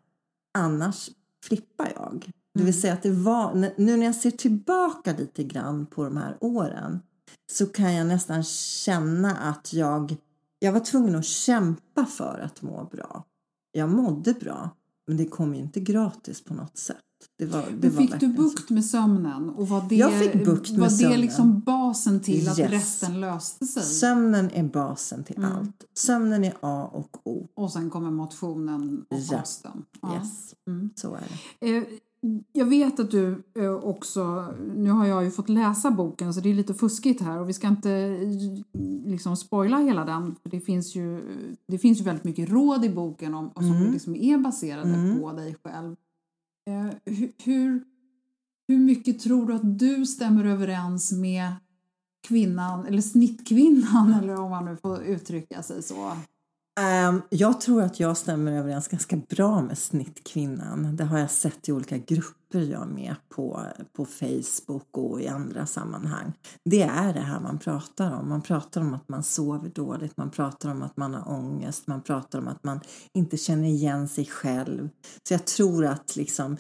Annars 0.59 1.11
flippar 1.45 1.93
jag. 1.95 2.31
Det 2.55 2.65
vill 2.65 2.81
säga 2.81 2.93
att 2.93 3.03
det 3.03 3.11
var, 3.11 3.55
nu 3.77 3.97
när 3.97 4.07
jag 4.07 4.15
ser 4.15 4.31
tillbaka 4.31 5.15
lite 5.19 5.45
grann 5.45 5.87
på 5.87 6.05
de 6.05 6.17
här 6.17 6.37
åren 6.41 7.01
så 7.53 7.67
kan 7.67 7.95
jag 7.95 8.07
nästan 8.07 8.45
känna 8.45 9.37
att 9.37 9.73
jag, 9.73 10.17
jag 10.59 10.73
var 10.73 10.81
tvungen 10.81 11.15
att 11.15 11.25
kämpa 11.25 12.07
för 12.07 12.39
att 12.45 12.63
må 12.63 12.85
bra. 12.85 13.25
Jag 13.73 13.89
mådde 13.89 14.33
bra, 14.33 14.71
men 15.07 15.17
det 15.17 15.27
kom 15.27 15.55
ju 15.55 15.61
inte 15.61 15.81
gratis 15.81 16.45
på 16.45 16.55
något 16.55 16.79
sätt. 16.79 16.97
Det 17.39 17.47
var, 17.47 17.63
det 17.63 17.89
Men 17.89 17.91
var 17.97 18.03
fick 18.03 18.21
du 18.21 18.29
bukt 18.29 18.71
med 18.71 18.85
sömnen? 18.85 19.51
Och 19.51 19.69
var 19.69 19.85
det, 19.89 19.95
Jag 19.97 20.13
fick 20.13 20.45
bukt 20.45 20.71
med 20.71 20.81
var 20.81 20.87
det 20.89 20.95
sömnen. 20.95 21.21
liksom 21.21 21.61
basen 21.61 22.21
till 22.21 22.49
att 22.49 22.59
Yes. 22.59 22.71
resten 22.71 23.21
löste 23.21 23.67
sig? 23.67 23.83
Sömnen 23.83 24.51
är 24.55 24.63
basen 24.65 25.25
till 25.25 25.37
Mm. 25.37 25.53
allt. 25.53 25.85
Sömnen 25.95 26.45
är 26.45 26.53
A 26.61 26.91
och 26.93 27.17
O. 27.27 27.49
Och 27.55 27.73
sen 27.73 27.91
kommer 27.91 28.11
motionen 28.11 29.05
och 29.11 29.19
Ja. 29.31 29.39
kosten. 29.39 29.85
Ja. 30.03 30.15
Yes, 30.15 30.55
Mm. 30.67 30.91
så 30.95 31.15
är 31.15 31.23
det. 31.61 31.77
Eh, 31.77 31.83
Jag 32.53 32.65
vet 32.67 33.01
att 33.01 33.11
du 33.11 33.43
eh, 33.59 33.73
också, 33.75 34.47
nu 34.77 34.91
har 34.91 35.07
jag 35.07 35.25
ju 35.25 35.31
fått 35.31 35.49
läsa 35.49 35.91
boken 35.91 36.35
så 36.35 36.41
det 36.41 36.51
är 36.51 36.55
lite 36.55 36.75
fuskigt 36.75 37.21
här 37.23 37.39
och 37.41 37.49
vi 37.49 37.53
ska 37.53 37.69
inte 37.69 37.91
eh, 37.93 38.29
liksom 39.11 39.37
spoila 39.37 39.79
hela 39.79 40.05
den. 40.05 40.35
För 40.43 40.51
det, 40.51 40.61
finns 40.61 40.95
ju, 40.95 41.21
det 41.69 41.79
finns 41.79 42.01
ju 42.01 42.05
väldigt 42.05 42.25
mycket 42.25 42.51
råd 42.51 42.85
i 42.85 42.89
boken 42.89 43.35
om, 43.35 43.51
som 43.55 43.65
Mm. 43.73 43.93
liksom 43.93 44.17
är 44.17 44.39
baserade 44.39 44.95
Mm. 44.95 45.21
på 45.21 45.33
dig 45.33 45.57
själv. 45.65 45.97
Eh, 46.67 47.15
Hur, 47.45 47.85
hur 48.69 48.79
mycket 48.79 49.21
tror 49.21 49.47
du 49.47 49.55
att 49.55 49.79
du 49.79 50.07
stämmer 50.07 50.45
överens 50.45 51.13
med 51.13 51.53
kvinnan, 52.29 52.87
eller 52.87 53.03
snittkvinnan, 53.03 54.15
eller 54.23 54.41
om 54.41 54.51
man 54.51 54.65
nu 54.65 54.77
får 54.77 55.03
uttrycka 55.03 55.63
sig 55.63 55.83
så? 55.83 56.17
Um, 57.09 57.23
jag 57.31 57.61
tror 57.61 57.83
att 57.83 58.01
jag 58.01 58.17
stämmer 58.17 58.53
överens 58.53 58.89
ganska 58.89 59.17
bra 59.17 59.63
med 59.63 59.79
snittkvinnan. 59.79 60.97
Det 60.97 61.05
har 61.05 61.19
jag 61.19 61.31
sett 61.31 61.69
i 61.69 61.73
olika 61.73 61.99
grupper 61.99 62.42
jag 62.61 62.83
är 62.83 62.87
med 62.87 63.15
på, 63.29 63.61
på 63.93 64.05
Facebook 64.05 64.89
och 64.99 65.21
i 65.21 65.29
andra 65.29 65.67
sammanhang. 65.67 66.33
Det 66.65 66.83
är 66.83 67.15
det 67.15 67.21
här 67.21 67.41
man 67.41 67.59
pratar 67.59 68.19
om. 68.19 68.29
Man 68.29 68.43
pratar 68.43 68.81
om 68.81 68.95
att 68.95 69.09
man 69.09 69.23
sover 69.23 69.69
dåligt, 69.69 70.17
man 70.17 70.31
pratar 70.31 70.71
om 70.71 70.83
att 70.83 70.97
man 70.97 71.15
har 71.15 71.33
ångest, 71.33 71.87
man 71.87 72.03
pratar 72.03 72.39
om 72.39 72.49
att 72.49 72.65
man 72.65 72.81
inte 73.15 73.37
känner 73.37 73.69
igen 73.69 74.09
sig 74.09 74.27
själv. 74.27 74.89
Så 75.29 75.35
jag 75.35 75.45
tror 75.45 75.87
att 75.87 76.17
liksom, 76.17 76.57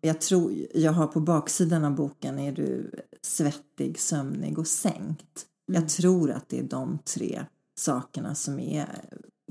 jag 0.00 0.20
tror, 0.20 0.52
jag 0.74 0.92
har 0.92 1.06
på 1.06 1.20
baksidan 1.20 1.84
av 1.84 1.94
boken 1.94 2.38
är 2.38 2.52
du 2.52 2.90
svettig, 3.22 4.00
sömnig 4.00 4.58
och 4.58 4.66
sänkt. 4.66 5.46
Jag 5.72 5.88
tror 5.88 6.30
att 6.30 6.48
det 6.48 6.58
är 6.58 6.64
de 6.64 6.98
tre 6.98 7.44
sakerna 7.80 8.34
som 8.34 8.58
är 8.58 8.88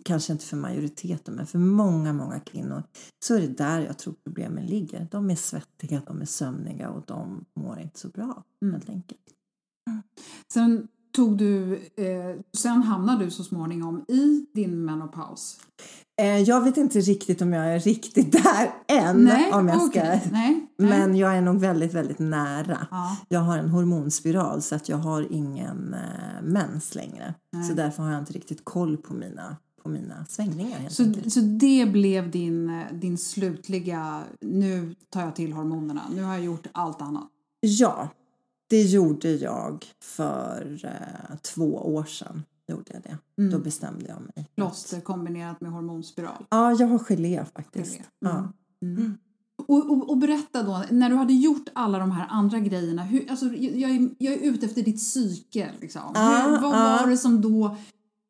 kanske 0.06 0.34
inte 0.34 0.45
för 0.45 0.58
majoriteten, 0.58 1.36
men 1.36 1.47
för 1.47 1.60
många, 1.60 2.13
många 2.13 2.39
kvinnor 2.39 2.84
så 3.25 3.36
är 3.36 3.41
det 3.41 3.47
där 3.47 3.79
jag 3.79 3.97
tror 3.97 4.15
problemen 4.23 4.65
ligger. 4.65 5.08
De 5.12 5.29
är 5.29 5.36
svettiga, 5.36 6.01
de 6.08 6.21
är 6.21 6.25
sömniga 6.25 6.89
och 6.89 7.03
de 7.08 7.45
mår 7.60 7.79
inte 7.79 7.99
så 7.99 8.08
bra, 8.08 8.43
helt 8.71 8.89
enkelt. 8.89 9.21
Sen 10.53 10.88
tog 11.15 11.38
du, 11.38 11.73
eh, 11.75 12.39
sen 12.58 12.84
hamnade 12.84 13.25
du 13.25 13.32
så 13.32 13.43
småningom 13.43 14.06
i 14.08 14.45
din 14.53 14.86
menopaus. 14.86 15.60
Eh, 16.21 16.39
jag 16.39 16.62
vet 16.62 16.77
inte 16.77 16.99
riktigt 16.99 17.41
om 17.41 17.53
jag 17.53 17.75
är 17.75 17.79
riktigt 17.79 18.32
där 18.32 18.71
än, 18.88 19.32
om 19.53 19.67
jag 19.67 19.82
ska... 19.82 20.03
Nej, 20.03 20.21
nej. 20.32 20.67
Men 20.77 21.15
jag 21.15 21.38
är 21.38 21.41
nog 21.41 21.60
väldigt, 21.60 21.93
väldigt 21.93 22.19
nära. 22.19 22.88
Ja. 22.91 23.17
Jag 23.27 23.39
har 23.39 23.58
en 23.58 23.69
hormonspiral 23.69 24.62
så 24.62 24.75
att 24.75 24.89
jag 24.89 24.97
har 24.97 25.27
ingen 25.29 25.93
eh, 25.93 26.41
mens 26.43 26.95
längre. 26.95 27.34
Så 27.67 27.73
därför 27.73 28.03
har 28.03 28.12
jag 28.12 28.19
inte 28.19 28.34
riktigt 28.34 28.65
koll 28.65 28.97
på 28.97 29.13
mina, 29.13 29.58
på 29.83 29.89
mina 29.89 30.25
svängningar 30.25 30.89
Så, 30.89 31.03
enkelt. 31.03 31.33
så 31.33 31.39
det 31.39 31.85
blev 31.91 32.31
din, 32.31 32.83
din 32.91 33.17
slutliga, 33.17 34.23
nu 34.41 34.95
tar 35.09 35.21
jag 35.21 35.35
till 35.35 35.53
hormonerna, 35.53 36.01
nu 36.15 36.23
har 36.23 36.33
jag 36.33 36.43
gjort 36.43 36.67
allt 36.71 37.01
annat. 37.01 37.27
Ja, 37.59 38.09
det 38.69 38.81
gjorde 38.81 39.31
jag 39.31 39.85
för 40.01 40.79
eh, 40.83 41.37
två 41.41 41.75
år 41.75 42.03
sedan. 42.03 42.43
Gjorde 42.67 42.91
jag 42.93 43.01
det. 43.03 43.49
Då 43.51 43.59
bestämde 43.59 44.05
jag 44.07 44.21
mig. 44.21 44.49
Plåster 44.55 45.01
kombinerat 45.01 45.61
med 45.61 45.71
hormonspiral. 45.71 46.45
Ja, 46.49 46.71
jag 46.71 46.87
har 46.87 46.99
gelé 46.99 47.45
faktiskt. 47.55 47.91
Gelé. 47.91 48.03
Ja. 48.19 48.49
Och, 49.67 49.91
och, 49.91 50.09
och 50.09 50.17
berätta 50.17 50.63
då, 50.63 50.83
när 50.91 51.09
du 51.09 51.15
hade 51.15 51.33
gjort 51.33 51.69
alla 51.73 51.99
de 51.99 52.11
här 52.11 52.27
andra 52.29 52.59
grejerna, 52.59 53.03
hur, 53.03 53.29
alltså, 53.29 53.45
jag, 53.45 53.91
är, 53.91 54.09
jag 54.17 54.33
är 54.33 54.39
ute 54.39 54.65
efter 54.65 54.81
ditt 54.81 54.97
psyke. 54.97 55.71
Liksom. 55.81 56.01
Ja, 56.13 56.43
hur, 56.47 56.61
vad 56.61 56.79
ja. 56.79 56.99
var 57.01 57.09
det 57.09 57.17
som 57.17 57.41
då 57.41 57.77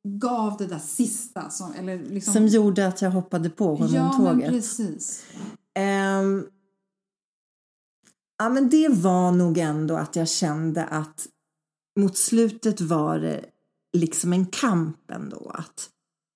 gav 0.08 0.58
det 0.58 0.66
där 0.68 0.80
sista? 0.80 1.50
Som, 1.50 1.74
eller 1.74 2.04
liksom, 2.04 2.34
Som 2.34 2.48
gjorde 2.48 2.88
att 2.88 3.02
jag 3.02 3.12
hoppade 3.12 3.50
på 3.50 3.78
Ja, 3.80 4.02
hormontåget. 4.02 4.50
precis. 4.50 5.24
Ehm, 5.76 6.46
ja, 8.38 8.50
men 8.50 8.70
det 8.70 8.90
var 8.90 9.32
nog 9.32 9.58
ändå 9.58 9.96
att 9.96 10.16
jag 10.16 10.30
kände 10.30 10.86
att 10.86 11.28
mot 12.00 12.18
slutet 12.18 12.82
var 12.82 13.20
det 13.20 13.46
liksom 13.98 14.34
en 14.34 14.46
kamp 14.46 15.12
ändå. 15.12 15.52
Att 15.54 15.90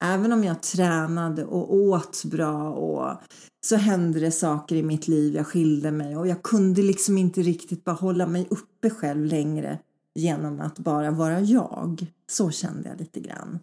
även 0.03 0.31
om 0.31 0.43
jag 0.43 0.63
tränade 0.63 1.45
och 1.45 1.73
åt 1.75 2.25
bra 2.25 2.69
och 2.73 3.21
så 3.65 3.75
hände 3.75 4.19
det 4.19 4.31
saker 4.31 4.75
i 4.75 4.83
mitt 4.83 5.07
liv. 5.07 5.35
Jag 5.35 5.47
skilde 5.47 5.91
mig 5.91 6.17
och 6.17 6.27
jag 6.27 6.43
kunde 6.43 6.81
liksom 6.81 7.17
inte 7.17 7.41
riktigt 7.41 7.83
bara 7.83 7.95
hålla 7.95 8.27
mig 8.27 8.47
uppe 8.49 8.89
själv 8.89 9.25
längre 9.25 9.79
genom 10.17 10.61
att 10.61 10.79
bara 10.79 11.11
vara 11.11 11.39
jag. 11.39 12.05
Så 12.29 12.51
kände 12.51 12.89
jag 12.89 12.99
lite 12.99 13.19
grann. 13.19 13.59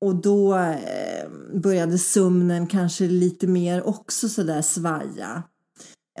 Och 0.00 0.14
då 0.14 0.56
eh, 0.56 1.30
började 1.54 1.98
sömnen 1.98 2.66
kanske 2.66 3.08
lite 3.08 3.46
mer 3.46 3.82
också 3.88 4.28
sådär 4.28 4.62
svaja. 4.62 5.42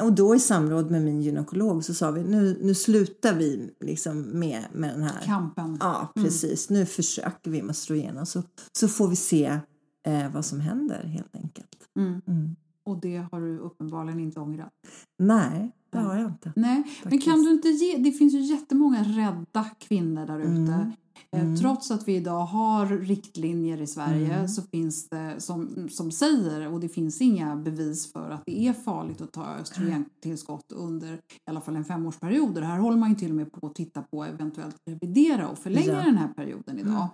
Och 0.00 0.12
då 0.12 0.34
i 0.34 0.40
samråd 0.40 0.90
med 0.90 1.02
min 1.02 1.22
gynekolog 1.22 1.84
så 1.84 1.94
sa 1.94 2.10
vi 2.10 2.22
nu, 2.22 2.58
nu 2.62 2.74
slutar 2.74 3.34
vi 3.34 3.70
liksom 3.80 4.22
med, 4.22 4.64
med 4.72 4.90
den 4.90 5.02
här 5.02 5.22
Kampen. 5.24 5.78
Ja, 5.80 6.12
precis. 6.14 6.70
Nu 6.70 6.86
försöker 6.86 7.50
vi 7.50 7.62
med 7.62 7.70
östrogen 7.70 8.26
så, 8.26 8.42
så 8.72 8.88
får 8.88 9.08
vi 9.08 9.16
se 9.16 9.58
eh, 10.06 10.32
vad 10.32 10.44
som 10.44 10.60
händer 10.60 11.02
helt 11.02 11.36
enkelt. 11.36 11.76
Mm. 11.96 12.56
Och 12.90 13.00
det 13.00 13.26
har 13.32 13.40
du 13.40 13.58
uppenbarligen 13.58 14.20
inte 14.20 14.40
ångrat. 14.40 14.72
Nej, 15.18 15.72
det 15.90 15.98
har 15.98 16.16
jag 16.16 16.26
inte. 16.30 16.52
Nej, 16.56 16.82
men 17.04 17.18
kan 17.18 17.42
du 17.42 17.50
inte 17.50 17.68
ge, 17.68 17.96
det 17.98 18.12
finns 18.12 18.34
ju 18.34 18.40
jättemånga 18.40 19.02
rädda 19.02 19.64
kvinnor 19.78 20.26
där 20.26 20.38
ute. 20.40 20.92
Eh, 21.32 21.54
Trots 21.54 21.90
att 21.90 22.08
vi 22.08 22.16
idag 22.16 22.40
har 22.46 22.86
riktlinjer 22.86 23.80
i 23.82 23.86
Sverige 23.86 24.48
så 24.48 24.62
finns 24.62 25.08
det 25.08 25.34
som, 25.38 25.88
som 25.90 26.10
säger, 26.10 26.72
och 26.72 26.80
det 26.80 26.88
finns 26.88 27.20
inga 27.20 27.56
bevis 27.56 28.12
för 28.12 28.30
att 28.30 28.42
det 28.46 28.66
är 28.68 28.72
farligt 28.72 29.20
att 29.20 29.32
ta 29.32 29.44
östrogentillskott 29.44 30.72
under 30.72 31.12
i 31.14 31.20
alla 31.50 31.60
fall 31.60 31.76
en 31.76 31.84
femårsperiod. 31.84 32.54
Det 32.54 32.64
här 32.64 32.78
håller 32.78 32.96
man 32.98 33.08
ju 33.10 33.14
till 33.14 33.30
och 33.30 33.36
med 33.36 33.52
på 33.52 33.66
att 33.66 33.74
titta 33.74 34.02
på 34.02 34.24
eventuellt 34.24 34.76
revidera 34.86 35.48
och 35.48 35.58
förlänga 35.58 35.86
Ja. 35.92 36.02
den 36.04 36.16
här 36.18 36.28
perioden 36.28 36.78
idag. 36.78 37.08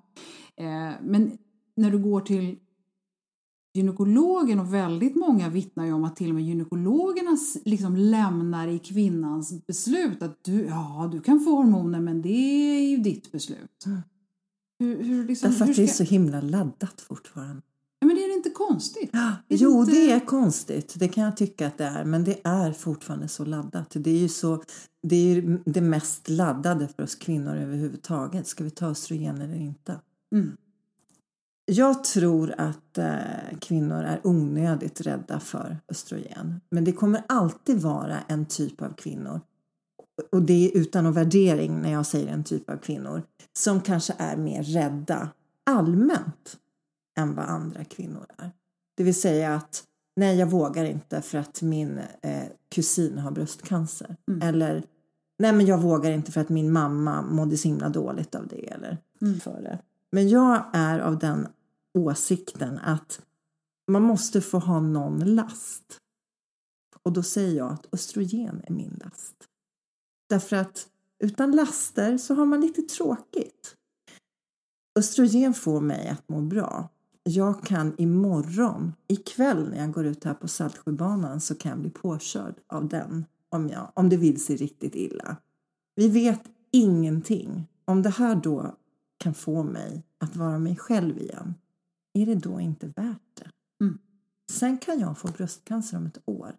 Eh, 0.56 0.94
men 1.02 1.38
när 1.76 1.90
du 1.90 1.98
går 1.98 2.20
till 2.20 2.56
gynekologen 3.76 4.60
och 4.60 4.74
väldigt 4.74 5.16
många 5.16 5.48
vittnar 5.48 5.84
ju 5.86 5.92
om 5.92 6.04
att 6.04 6.16
till 6.16 6.28
och 6.28 6.34
med 6.34 6.44
gynekologerna 6.44 7.36
liksom 7.64 7.96
lämnar 7.96 8.68
i 8.68 8.78
kvinnans 8.78 9.66
beslut 9.66 10.22
att 10.22 10.44
du, 10.44 10.64
ja, 10.66 11.08
du 11.12 11.20
kan 11.20 11.40
få 11.40 11.50
hormoner 11.56 12.00
men 12.00 12.22
det 12.22 12.28
är 12.78 12.88
ju 12.90 12.96
ditt 12.96 13.32
beslut. 13.32 13.84
Hur, 14.78 15.02
hur 15.02 15.24
liksom, 15.28 15.50
Därför 15.50 15.64
att 15.64 15.76
det 15.76 15.82
är 15.82 15.86
ska- 15.86 16.04
så 16.04 16.10
himla 16.10 16.40
laddat 16.40 17.00
fortfarande. 17.00 17.62
Ja, 17.98 18.06
men 18.06 18.16
det 18.16 18.22
är 18.22 18.36
inte 18.36 18.50
konstigt. 18.50 19.10
Ja, 19.12 19.26
Är 19.28 19.32
det 19.48 19.56
jo, 19.56 19.80
inte- 19.80 19.92
det 19.92 20.10
är 20.10 20.20
konstigt. 20.20 20.94
Det 20.98 21.08
kan 21.08 21.24
jag 21.24 21.36
tycka 21.36 21.66
att 21.66 21.78
det 21.78 21.84
är. 21.84 22.04
Men 22.04 22.24
det 22.24 22.40
är 22.44 22.72
fortfarande 22.72 23.28
så 23.28 23.44
laddat. 23.44 23.90
Det 23.94 24.10
är 24.10 24.18
ju 24.18 24.28
så, 24.28 24.62
det, 25.02 25.16
är 25.16 25.60
det 25.64 25.80
mest 25.80 26.28
laddade 26.28 26.88
för 26.88 27.02
oss 27.02 27.14
kvinnor 27.14 27.56
överhuvudtaget. 27.56 28.46
Ska 28.46 28.64
vi 28.64 28.70
ta 28.70 28.86
östrogen 28.86 29.40
eller 29.40 29.56
inte? 29.60 30.00
Mm. 30.34 30.56
Jag 31.68 32.04
tror 32.04 32.54
att 32.58 32.98
eh, 32.98 33.58
kvinnor 33.60 34.04
är 34.04 34.20
onödigt 34.26 35.00
rädda 35.00 35.40
för 35.40 35.78
östrogen. 35.88 36.60
Men 36.70 36.84
det 36.84 36.92
kommer 36.92 37.22
alltid 37.28 37.80
vara 37.80 38.18
en 38.28 38.46
typ 38.46 38.82
av 38.82 38.92
kvinnor 38.92 39.40
och 40.32 40.42
det 40.42 40.66
är 40.66 40.76
utan 40.76 41.04
någon 41.04 41.12
värdering 41.12 41.82
när 41.82 41.92
jag 41.92 42.06
säger 42.06 42.32
en 42.32 42.44
typ 42.44 42.70
av 42.70 42.76
kvinnor 42.76 43.22
som 43.52 43.80
kanske 43.80 44.14
är 44.18 44.36
mer 44.36 44.62
rädda 44.62 45.28
allmänt 45.64 46.56
än 47.18 47.34
vad 47.34 47.44
andra 47.44 47.84
kvinnor 47.84 48.26
är. 48.38 48.50
Det 48.96 49.04
vill 49.04 49.20
säga 49.20 49.54
att 49.54 49.84
nej, 50.16 50.38
jag 50.38 50.46
vågar 50.46 50.84
inte 50.84 51.22
för 51.22 51.38
att 51.38 51.62
min 51.62 52.00
eh, 52.22 52.44
kusin 52.68 53.18
har 53.18 53.30
bröstcancer. 53.30 54.16
Eller 54.42 54.82
nej, 55.38 55.52
men 55.52 55.66
jag 55.66 55.78
vågar 55.78 56.10
inte 56.10 56.32
för 56.32 56.40
att 56.40 56.48
min 56.48 56.72
mamma 56.72 57.22
mådde 57.22 57.56
så 57.56 57.68
himla 57.68 57.88
dåligt 57.88 58.34
av 58.34 58.46
det. 58.46 58.72
Eller 58.72 58.98
för 59.40 59.62
det. 59.62 59.78
Men 60.12 60.28
jag 60.28 60.62
är 60.72 60.98
av 60.98 61.18
den 61.18 61.46
åsikten 61.96 62.78
att 62.78 63.20
man 63.90 64.02
måste 64.02 64.40
få 64.40 64.58
ha 64.58 64.80
någon 64.80 65.34
last. 65.34 65.98
Och 67.02 67.12
då 67.12 67.22
säger 67.22 67.56
jag 67.56 67.72
att 67.72 67.94
östrogen 67.94 68.62
är 68.64 68.72
min 68.72 69.00
last. 69.04 69.34
Därför 70.28 70.56
att 70.56 70.88
utan 71.18 71.50
laster 71.50 72.18
så 72.18 72.34
har 72.34 72.46
man 72.46 72.60
lite 72.60 72.82
tråkigt. 72.82 73.74
Östrogen 74.98 75.54
får 75.54 75.80
mig 75.80 76.08
att 76.08 76.28
må 76.28 76.40
bra. 76.40 76.88
Jag 77.22 77.64
kan 77.64 77.94
imorgon, 77.98 78.92
ikväll 79.08 79.70
när 79.70 79.78
jag 79.78 79.92
går 79.92 80.06
ut 80.06 80.24
här 80.24 80.34
på 80.34 80.48
Saltsjöbanan 80.48 81.40
så 81.40 81.54
kan 81.54 81.70
jag 81.70 81.80
bli 81.80 81.90
påkörd 81.90 82.54
av 82.66 82.88
den 82.88 83.24
om, 83.48 83.68
jag, 83.68 83.92
om 83.94 84.08
det 84.08 84.16
vill 84.16 84.44
sig 84.44 84.56
riktigt 84.56 84.94
illa. 84.94 85.36
Vi 85.94 86.08
vet 86.08 86.42
ingenting. 86.70 87.66
Om 87.84 88.02
det 88.02 88.10
här 88.10 88.34
då 88.34 88.76
kan 89.18 89.34
få 89.34 89.62
mig 89.62 90.02
att 90.18 90.36
vara 90.36 90.58
mig 90.58 90.76
själv 90.76 91.18
igen, 91.18 91.54
är 92.16 92.26
det 92.26 92.34
då 92.34 92.60
inte 92.60 92.86
värt 92.86 93.20
det? 93.34 93.50
Mm. 93.84 93.98
Sen 94.52 94.78
kan 94.78 94.98
jag 94.98 95.18
få 95.18 95.28
bröstcancer 95.28 95.96
om 95.96 96.06
ett 96.06 96.18
år. 96.26 96.52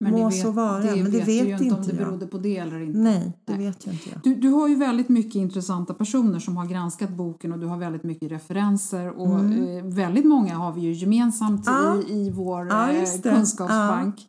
Men 0.00 0.12
Må 0.12 0.18
det 0.18 0.24
vet, 0.24 0.42
så 0.42 0.50
vara, 0.50 0.78
det 0.78 1.02
men 1.02 1.04
det 1.12 1.18
vet, 1.18 1.28
vet 1.28 1.46
ju 1.46 1.52
inte 1.52 1.74
om 1.74 1.80
inte 1.80 1.90
det 1.90 1.96
berodde 1.96 2.26
på 2.26 2.38
det 2.38 2.56
eller 2.56 2.80
inte. 2.80 2.98
Nej, 2.98 3.32
det 3.44 3.56
Nej. 3.56 3.66
vet 3.66 3.86
jag 3.86 3.94
inte 3.94 4.10
jag. 4.10 4.20
Du, 4.22 4.34
du 4.34 4.48
har 4.48 4.68
ju 4.68 4.74
väldigt 4.74 5.08
mycket 5.08 5.34
intressanta 5.34 5.94
personer 5.94 6.38
som 6.38 6.56
har 6.56 6.66
granskat 6.66 7.10
boken 7.10 7.52
och 7.52 7.58
du 7.58 7.66
har 7.66 7.76
väldigt 7.76 8.02
mycket 8.02 8.30
referenser 8.30 9.10
och 9.10 9.38
eh, 9.40 9.84
väldigt 9.84 10.24
många 10.24 10.54
har 10.54 10.72
vi 10.72 10.80
ju 10.80 10.92
gemensamt 10.92 11.68
Mm. 11.68 11.80
Ja. 11.82 12.02
i, 12.08 12.26
i 12.26 12.30
vår 12.30 12.66
Ja, 12.66 12.90
eh, 12.92 13.20
kunskapsbank. 13.22 14.28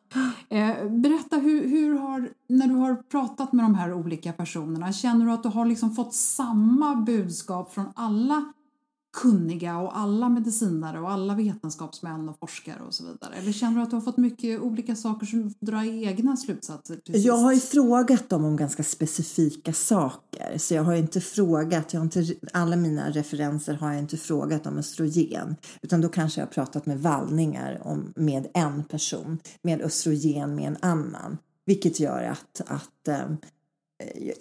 Eh, 0.49 0.89
berätta, 0.89 1.37
hur, 1.37 1.67
hur 1.69 1.99
har, 1.99 2.29
när 2.49 2.67
du 2.67 2.73
har 2.73 2.95
pratat 2.95 3.53
med 3.53 3.65
de 3.65 3.75
här 3.75 3.93
olika 3.93 4.33
personerna, 4.33 4.93
känner 4.93 5.25
du 5.25 5.31
att 5.31 5.43
du 5.43 5.49
har 5.49 5.65
liksom 5.65 5.95
fått 5.95 6.13
samma 6.13 6.95
budskap 6.95 7.73
från 7.73 7.85
alla 7.95 8.53
kunniga 9.13 9.77
och 9.77 9.97
alla 9.97 10.29
medicinare 10.29 10.99
och 10.99 11.11
alla 11.11 11.35
vetenskapsmän 11.35 12.29
och 12.29 12.39
forskare 12.39 12.81
och 12.87 12.93
så 12.93 13.03
vidare? 13.03 13.35
Eller 13.35 13.51
känner 13.51 13.77
du 13.77 13.81
att 13.83 13.89
du 13.89 13.95
har 13.95 14.01
fått 14.01 14.17
mycket 14.17 14.61
olika 14.61 14.95
saker 14.95 15.25
som 15.25 15.43
du 15.43 15.49
får 15.49 15.65
dra 15.65 15.85
egna 15.85 16.37
slutsatser 16.37 16.95
till 16.95 17.13
sist? 17.13 17.25
Jag 17.25 17.37
har 17.37 17.53
ju 17.53 17.59
frågat 17.59 18.29
dem 18.29 18.45
om 18.45 18.55
ganska 18.55 18.83
specifika 18.83 19.73
saker. 19.73 20.57
Så 20.57 20.73
jag 20.73 20.83
har 20.83 20.95
inte 20.95 21.21
frågat, 21.21 21.93
jag 21.93 21.99
har 21.99 22.05
inte, 22.05 22.25
alla 22.53 22.75
mina 22.75 23.09
referenser 23.09 23.73
har 23.73 23.91
jag 23.91 23.99
inte 23.99 24.17
frågat 24.17 24.67
om 24.67 24.77
östrogen. 24.77 25.55
Utan 25.81 26.01
då 26.01 26.09
kanske 26.09 26.41
jag 26.41 26.47
har 26.47 26.51
pratat 26.51 26.85
med 26.85 26.99
vallningar 27.01 27.81
om, 27.83 28.13
med 28.15 28.47
en 28.53 28.83
person, 28.83 29.39
med 29.61 29.81
östrogen 29.81 30.55
med 30.55 30.67
en 30.67 30.77
annan. 30.79 31.37
Vilket 31.65 31.99
gör 31.99 32.23
att, 32.23 32.61
att 32.67 33.07
eh, 33.07 33.35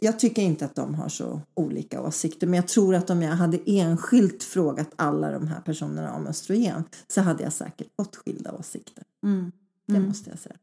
jag 0.01 0.19
tycker 0.19 0.43
inte 0.43 0.65
att 0.65 0.75
de 0.75 0.95
har 0.95 1.09
så 1.09 1.41
olika 1.55 2.03
åsikter. 2.03 2.47
Men 2.47 2.55
jag 2.55 2.69
tror 2.69 2.95
att 2.95 3.11
om 3.11 3.23
jag 3.23 3.33
hade 3.33 3.59
enskilt 3.67 4.43
frågat 4.43 4.91
alla 4.97 5.31
de 5.31 5.47
här 5.47 5.61
personerna 5.61 6.15
om 6.15 6.27
östrogen 6.27 6.85
så 7.09 7.21
hade 7.21 7.43
jag 7.43 7.53
säkert 7.53 7.89
fått 7.97 8.17
skilda 8.17 8.53
åsikter. 8.53 9.05
Mm. 9.25 9.53
Det 9.87 10.01
måste 10.01 10.31
jag 10.31 10.39
säga. 10.39 10.57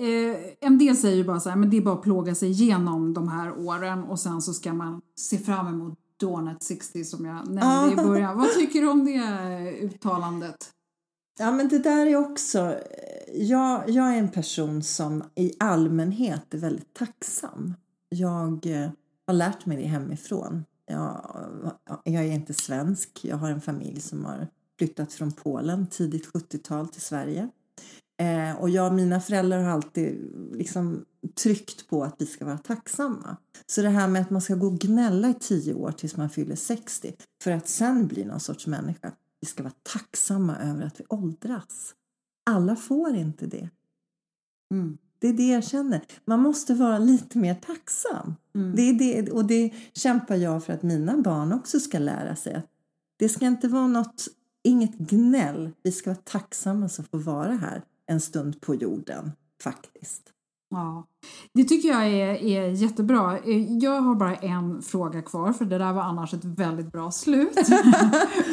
Eh, 0.00 0.36
en 0.60 0.78
del 0.78 0.96
säger 0.96 1.16
ju 1.16 1.24
bara 1.24 1.40
så 1.40 1.48
här, 1.48 1.56
men 1.56 1.70
det 1.70 1.76
är 1.76 1.80
bara 1.80 1.94
att 1.94 2.02
plåga 2.02 2.34
sig 2.34 2.50
igenom 2.50 3.14
de 3.14 3.28
här 3.28 3.58
åren 3.58 4.04
och 4.04 4.20
sen 4.20 4.42
så 4.42 4.52
ska 4.52 4.72
man 4.72 5.00
se 5.16 5.38
fram 5.38 5.66
emot 5.66 5.98
Dawn 6.20 6.48
at 6.48 6.62
60 6.62 7.04
som 7.04 7.24
jag 7.24 7.48
nämnde 7.48 7.92
i 7.92 8.04
början. 8.06 8.38
Vad 8.38 8.52
tycker 8.54 8.80
du 8.80 8.88
om 8.88 9.04
det 9.04 9.72
uttalandet? 9.80 10.70
Ja, 11.38 11.50
men 11.50 11.68
det 11.68 11.78
där 11.78 12.06
är 12.06 12.16
också... 12.16 12.78
Jag, 13.34 13.90
jag 13.90 14.14
är 14.14 14.18
en 14.18 14.28
person 14.28 14.82
som 14.82 15.24
i 15.34 15.52
allmänhet 15.58 16.54
är 16.54 16.58
väldigt 16.58 16.94
tacksam. 16.94 17.74
Jag 18.08 18.66
eh, 18.66 18.90
har 19.26 19.34
lärt 19.34 19.66
mig 19.66 19.76
det 19.76 19.86
hemifrån. 19.86 20.64
Jag, 20.86 21.34
eh, 22.04 22.14
jag 22.14 22.24
är 22.24 22.32
inte 22.32 22.54
svensk. 22.54 23.20
Jag 23.24 23.36
har 23.36 23.50
en 23.50 23.60
familj 23.60 24.00
som 24.00 24.24
har 24.24 24.48
flyttat 24.78 25.12
från 25.12 25.32
Polen 25.32 25.86
tidigt 25.86 26.32
70-tal 26.32 26.88
till 26.88 27.02
Sverige. 27.02 27.48
Eh, 28.20 28.60
och 28.60 28.70
jag 28.70 28.86
och 28.86 28.94
mina 28.94 29.20
föräldrar 29.20 29.62
har 29.62 29.70
alltid 29.70 30.32
liksom 30.52 31.04
tryckt 31.42 31.88
på 31.88 32.04
att 32.04 32.14
vi 32.18 32.26
ska 32.26 32.44
vara 32.44 32.58
tacksamma. 32.58 33.36
Så 33.66 33.82
det 33.82 33.88
här 33.88 34.08
med 34.08 34.22
att 34.22 34.30
man 34.30 34.42
ska 34.42 34.54
gå 34.54 34.66
och 34.66 34.78
gnälla 34.78 35.28
i 35.28 35.34
tio 35.34 35.74
år 35.74 35.92
tills 35.92 36.16
man 36.16 36.30
fyller 36.30 36.56
60 36.56 37.14
för 37.42 37.50
att 37.50 37.68
sen 37.68 38.06
bli 38.06 38.24
någon 38.24 38.40
sorts 38.40 38.66
människa. 38.66 39.12
Vi 39.40 39.46
ska 39.46 39.62
vara 39.62 39.74
tacksamma 39.82 40.56
över 40.56 40.86
att 40.86 41.00
vi 41.00 41.04
åldras. 41.08 41.94
Alla 42.50 42.76
får 42.76 43.14
inte 43.14 43.46
det. 43.46 43.70
Mm. 44.74 44.98
Det 45.18 45.28
är 45.28 45.32
det 45.32 45.48
jag 45.48 45.64
känner. 45.64 46.02
Man 46.24 46.40
måste 46.40 46.74
vara 46.74 46.98
lite 46.98 47.38
mer 47.38 47.54
tacksam. 47.54 48.34
Det 48.76 48.82
är 48.82 48.92
det, 48.92 49.30
och 49.30 49.44
det 49.44 49.74
kämpar 49.92 50.36
jag 50.36 50.64
för 50.64 50.72
att 50.72 50.82
mina 50.82 51.16
barn 51.16 51.52
också 51.52 51.80
ska 51.80 51.98
lära 51.98 52.36
sig. 52.36 52.54
Att 52.54 52.66
det 53.16 53.28
ska 53.28 53.46
inte 53.46 53.68
vara 53.68 53.86
något, 53.86 54.28
inget 54.62 54.98
gnäll. 54.98 55.70
Vi 55.82 55.92
ska 55.92 56.10
vara 56.10 56.20
tacksamma 56.24 56.88
som 56.88 57.04
får 57.04 57.18
vara 57.18 57.52
här 57.52 57.82
en 58.06 58.20
stund 58.20 58.60
på 58.60 58.74
jorden, 58.74 59.32
faktiskt. 59.62 60.32
Ja, 60.70 61.06
det 61.54 61.64
tycker 61.64 61.88
jag 61.88 62.06
är, 62.06 62.34
är 62.34 62.68
jättebra. 62.68 63.38
Eh, 63.38 63.72
Jag 63.76 64.00
har 64.00 64.14
bara 64.14 64.34
en 64.36 64.82
fråga 64.82 65.22
kvar 65.22 65.52
för 65.52 65.64
det 65.64 65.78
där 65.78 65.92
var 65.92 66.02
annars 66.02 66.34
ett 66.34 66.44
väldigt 66.44 66.92
bra 66.92 67.10
slut. 67.10 67.58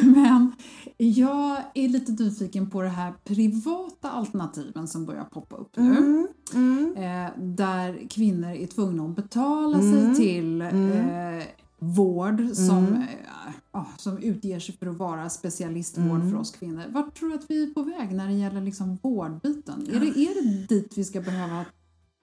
Men 0.02 0.52
jag 0.96 1.56
är 1.74 1.88
lite 1.88 2.12
nyfiken 2.12 2.70
på 2.70 2.82
det 2.82 2.88
här 2.88 3.14
privata 3.24 4.10
alternativen 4.10 4.88
som 4.88 5.06
börjar 5.06 5.24
poppa 5.24 5.56
upp 5.56 5.76
nu. 5.76 6.28
Eh, 6.96 7.30
där 7.44 8.08
kvinnor 8.10 8.50
är 8.50 8.66
tvungna 8.66 9.04
att 9.04 9.16
betala 9.16 9.78
sig 9.80 10.14
till 10.16 10.62
eh, 10.62 10.68
vård 11.78 12.42
som, 12.52 12.84
eh, 12.86 13.02
ja, 13.72 13.86
som 13.96 14.18
utger 14.18 14.58
sig 14.60 14.76
för 14.76 14.86
att 14.86 14.96
vara 14.96 15.28
specialistvård 15.28 16.20
för 16.30 16.36
oss 16.40 16.50
kvinnor. 16.50 16.82
Vart 16.90 17.14
tror 17.18 17.28
du 17.28 17.34
att 17.34 17.50
vi 17.50 17.62
är 17.62 17.74
på 17.74 17.82
väg 17.82 18.12
när 18.14 18.26
det 18.26 18.32
gäller 18.34 18.60
liksom 18.60 18.98
vårdbiten? 19.02 19.86
Är, 19.92 20.00
det, 20.00 20.06
är 20.06 20.42
det 20.42 20.66
dit 20.74 20.92
vi 20.98 21.04
ska 21.04 21.20
behöva 21.20 21.64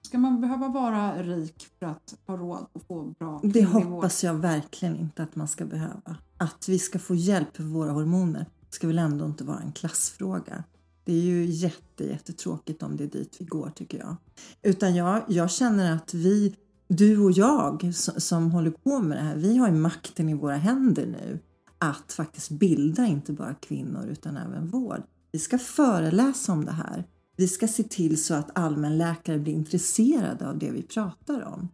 Ska 0.06 0.18
man 0.18 0.40
behöva 0.40 0.68
vara 0.68 1.22
rik 1.22 1.66
för 1.78 1.86
att 1.86 2.14
ha 2.26 2.36
råd 2.36 2.66
att 2.72 2.82
få 2.88 3.14
bra 3.18 3.40
Det 3.44 3.64
hoppas 3.64 4.24
jag 4.24 4.34
verkligen 4.34 4.96
inte 4.96 5.22
att 5.22 5.36
man 5.36 5.48
ska 5.48 5.64
behöva. 5.64 6.16
Att 6.36 6.68
vi 6.68 6.78
ska 6.78 6.98
få 6.98 7.14
hjälp 7.14 7.56
för 7.56 7.62
våra 7.62 7.90
hormoner 7.90 8.46
ska 8.70 8.86
väl 8.86 8.98
ändå 8.98 9.24
inte 9.24 9.44
vara 9.44 9.60
en 9.60 9.72
klassfråga. 9.72 10.64
Det 11.04 11.12
är 11.12 11.22
ju 11.22 11.44
jätte, 11.44 12.04
jättetråkigt 12.04 12.82
om 12.82 12.96
det 12.96 13.04
är 13.04 13.08
dit 13.08 13.36
vi 13.38 13.44
går 13.44 13.70
tycker 13.74 13.98
jag. 13.98 14.16
Utan 14.62 14.94
jag, 14.94 15.22
jag 15.28 15.50
känner 15.50 15.94
att 15.94 16.14
vi, 16.14 16.56
du 16.88 17.18
och 17.18 17.32
jag 17.32 17.94
som, 17.94 18.20
som 18.20 18.50
håller 18.50 18.70
på 18.70 18.98
med 18.98 19.18
det 19.18 19.22
här, 19.22 19.36
vi 19.36 19.56
har 19.56 19.68
ju 19.68 19.74
makten 19.74 20.28
i 20.28 20.34
våra 20.34 20.56
händer 20.56 21.06
nu 21.06 21.38
att 21.78 22.12
faktiskt 22.12 22.50
bilda 22.50 23.06
inte 23.06 23.32
bara 23.32 23.54
kvinnor 23.54 24.06
utan 24.06 24.36
även 24.36 24.68
vård. 24.68 25.02
Vi 25.32 25.38
ska 25.38 25.58
föreläsa 25.58 26.52
om 26.52 26.64
det 26.64 26.72
här. 26.72 27.04
Vi 27.36 27.48
ska 27.48 27.68
se 27.68 27.82
till 27.82 28.24
så 28.24 28.34
att 28.34 28.58
allmänläkare 28.58 29.38
blir 29.38 29.52
intresserade 29.52 30.48
av 30.48 30.58
det 30.58 30.70
vi 30.70 30.82
pratar 30.82 31.42
om. 31.42 31.68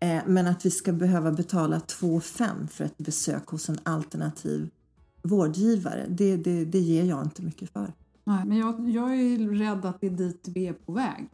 Eh, 0.00 0.22
men 0.26 0.46
att 0.46 0.66
vi 0.66 0.70
ska 0.70 0.92
behöva 0.92 1.32
betala 1.32 1.80
2 1.80 2.20
5 2.20 2.68
för 2.68 2.84
ett 2.84 2.98
besök 2.98 3.46
hos 3.46 3.68
en 3.68 3.78
alternativ 3.82 4.70
vårdgivare, 5.22 6.06
det, 6.08 6.36
det, 6.36 6.64
det 6.64 6.78
ger 6.78 7.04
jag 7.04 7.22
inte 7.22 7.42
mycket 7.42 7.70
för. 7.70 7.92
Nej, 8.24 8.44
men 8.46 8.58
jag, 8.58 8.90
jag 8.90 9.14
är 9.14 9.38
rädd 9.38 9.84
att 9.84 10.00
det 10.00 10.06
är 10.06 10.10
dit 10.10 10.48
vi 10.54 10.66
är 10.66 10.72
på 10.72 10.92
väg. 10.92 11.28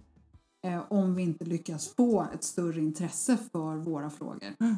Eh, 0.64 0.82
om 0.88 1.14
vi 1.14 1.22
inte 1.22 1.44
lyckas 1.44 1.94
få 1.96 2.26
ett 2.34 2.44
större 2.44 2.80
intresse 2.80 3.38
för 3.52 3.76
våra 3.76 4.10
frågor. 4.10 4.54
Mm. 4.60 4.76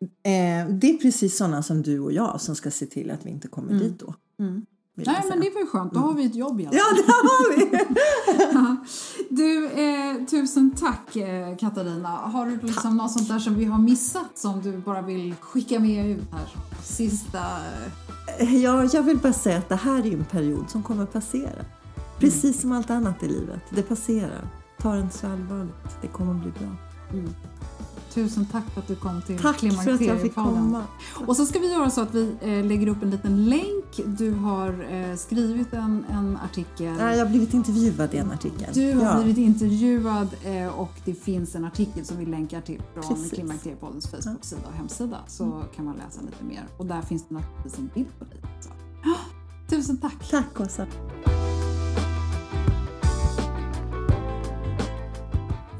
Eh, 0.00 0.76
det 0.76 0.90
är 0.90 0.98
precis 0.98 1.36
sådana 1.36 1.62
som 1.62 1.82
du 1.82 2.00
och 2.00 2.12
jag 2.12 2.40
som 2.40 2.56
ska 2.56 2.70
se 2.70 2.86
till 2.86 3.10
att 3.10 3.26
vi 3.26 3.30
inte 3.30 3.48
kommer 3.48 3.70
mm. 3.70 3.82
dit 3.82 3.98
då. 3.98 4.14
Mm. 4.38 4.66
Nej 4.98 5.24
men 5.28 5.40
det 5.40 5.50
var 5.50 5.66
skönt, 5.66 5.92
då 5.92 6.00
har 6.00 6.14
vi 6.14 6.26
ett 6.26 6.34
jobb 6.34 6.60
i 6.60 6.66
alla 6.66 6.78
fall. 6.78 6.96
Ja 6.96 7.02
det 7.02 7.12
har 7.12 7.56
vi! 7.56 8.76
du, 9.36 9.66
eh, 9.66 10.26
tusen 10.26 10.70
tack 10.70 11.16
eh, 11.16 11.56
Katarina. 11.56 12.08
Har 12.08 12.46
du 12.46 12.58
liksom 12.66 12.96
något 12.96 13.12
sånt 13.12 13.28
där 13.28 13.38
som 13.38 13.54
vi 13.54 13.64
har 13.64 13.78
missat 13.78 14.38
som 14.38 14.62
du 14.62 14.78
bara 14.78 15.02
vill 15.02 15.34
skicka 15.40 15.80
med 15.80 16.10
ut 16.10 16.32
här? 16.32 16.48
Sista... 16.82 17.38
Eh... 18.38 18.54
Ja, 18.54 18.84
jag 18.92 19.02
vill 19.02 19.18
bara 19.18 19.32
säga 19.32 19.58
att 19.58 19.68
det 19.68 19.76
här 19.76 20.06
är 20.06 20.12
en 20.12 20.24
period 20.24 20.70
som 20.70 20.82
kommer 20.82 21.06
passera. 21.06 21.64
Precis 22.18 22.44
mm. 22.44 22.54
som 22.54 22.72
allt 22.72 22.90
annat 22.90 23.22
i 23.22 23.28
livet. 23.28 23.62
Det 23.70 23.82
passerar. 23.82 24.48
Ta 24.78 24.92
det 24.92 25.00
inte 25.00 25.18
så 25.18 25.26
allvarligt. 25.26 26.00
Det 26.02 26.08
kommer 26.08 26.34
att 26.34 26.40
bli 26.40 26.50
bra. 26.50 26.76
Mm. 27.12 27.34
Tusen 28.16 28.46
tack 28.46 28.70
för 28.70 28.80
att 28.80 28.88
du 28.88 28.96
kom 28.96 29.22
till 29.22 29.38
Tack 29.38 29.58
för 29.58 29.94
att 29.94 30.00
jag 30.00 30.20
fick 30.20 30.34
komma. 30.34 30.84
Och 31.26 31.36
så 31.36 31.46
ska 31.46 31.58
vi 31.58 31.72
göra 31.72 31.90
så 31.90 32.00
att 32.00 32.14
vi 32.14 32.36
eh, 32.40 32.64
lägger 32.64 32.88
upp 32.88 33.02
en 33.02 33.10
liten 33.10 33.44
länk. 33.44 34.00
Du 34.18 34.32
har 34.32 34.86
eh, 34.90 35.16
skrivit 35.16 35.72
en, 35.72 36.04
en 36.10 36.38
artikel. 36.44 36.96
Ja, 36.98 37.12
jag 37.12 37.24
har 37.24 37.30
blivit 37.30 37.54
intervjuad 37.54 38.14
i 38.14 38.16
en 38.16 38.32
artikel. 38.32 38.68
Du 38.74 38.94
har 38.94 39.02
ja. 39.02 39.22
blivit 39.22 39.38
intervjuad 39.38 40.28
eh, 40.44 40.78
och 40.78 40.92
det 41.04 41.14
finns 41.14 41.54
en 41.54 41.64
artikel 41.64 42.04
som 42.04 42.18
vi 42.18 42.26
länkar 42.26 42.60
till 42.60 42.82
från 42.94 43.28
Klimakteriepoddens 43.30 44.06
Facebook-sida 44.06 44.62
och 44.68 44.74
hemsida. 44.74 45.20
Så 45.26 45.44
mm. 45.44 45.62
kan 45.76 45.84
man 45.84 45.96
läsa 45.96 46.20
lite 46.20 46.44
mer. 46.44 46.64
Och 46.76 46.86
där 46.86 47.02
finns 47.02 47.24
det 47.28 47.34
naturligtvis 47.34 47.78
en 47.78 47.90
bild 47.94 48.18
på 48.18 48.24
dig. 48.24 48.40
Så. 48.60 48.70
Tusen 49.68 49.96
tack! 49.96 50.30
Tack 50.30 50.60
Åsa! 50.60 50.86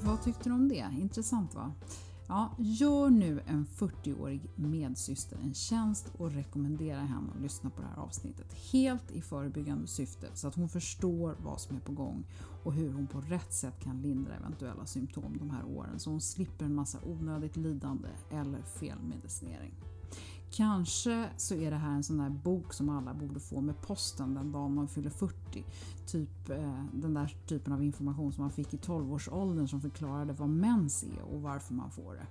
Vad 0.02 0.24
tyckte 0.24 0.48
du 0.48 0.54
om 0.54 0.68
det? 0.68 0.86
Intressant 0.98 1.54
va? 1.54 1.72
Ja, 2.28 2.54
gör 2.58 3.10
nu 3.10 3.40
en 3.46 3.66
40-årig 3.66 4.50
medsyster 4.54 5.38
en 5.42 5.54
tjänst 5.54 6.12
och 6.18 6.32
rekommendera 6.32 7.00
henne 7.00 7.32
att 7.34 7.42
lyssna 7.42 7.70
på 7.70 7.82
det 7.82 7.88
här 7.88 8.02
avsnittet 8.02 8.54
helt 8.72 9.10
i 9.10 9.20
förebyggande 9.20 9.86
syfte 9.86 10.26
så 10.34 10.48
att 10.48 10.54
hon 10.54 10.68
förstår 10.68 11.36
vad 11.44 11.60
som 11.60 11.76
är 11.76 11.80
på 11.80 11.92
gång 11.92 12.24
och 12.64 12.72
hur 12.72 12.92
hon 12.92 13.06
på 13.06 13.20
rätt 13.20 13.52
sätt 13.54 13.80
kan 13.80 14.02
lindra 14.02 14.34
eventuella 14.34 14.86
symptom 14.86 15.36
de 15.38 15.50
här 15.50 15.64
åren 15.64 15.98
så 15.98 16.10
hon 16.10 16.20
slipper 16.20 16.64
en 16.64 16.74
massa 16.74 16.98
onödigt 17.04 17.56
lidande 17.56 18.08
eller 18.30 18.62
felmedicinering. 18.62 19.74
Kanske 20.56 21.28
så 21.36 21.54
är 21.54 21.70
det 21.70 21.76
här 21.76 21.90
en 21.90 22.04
sån 22.04 22.18
där 22.18 22.30
bok 22.30 22.72
som 22.72 22.88
alla 22.88 23.14
borde 23.14 23.40
få 23.40 23.60
med 23.60 23.80
posten 23.82 24.34
den 24.34 24.52
dagen 24.52 24.74
man 24.74 24.88
fyller 24.88 25.10
40. 25.10 25.64
Typ 26.06 26.50
eh, 26.50 26.84
den 26.92 27.14
där 27.14 27.36
typen 27.46 27.72
av 27.72 27.82
information 27.82 28.32
som 28.32 28.42
man 28.42 28.50
fick 28.50 28.74
i 28.74 28.76
12-årsåldern 28.76 29.68
som 29.68 29.80
förklarade 29.80 30.32
vad 30.32 30.48
mens 30.48 31.02
är 31.02 31.22
och 31.22 31.42
varför 31.42 31.74
man 31.74 31.90
får 31.90 32.14
det. 32.14 32.26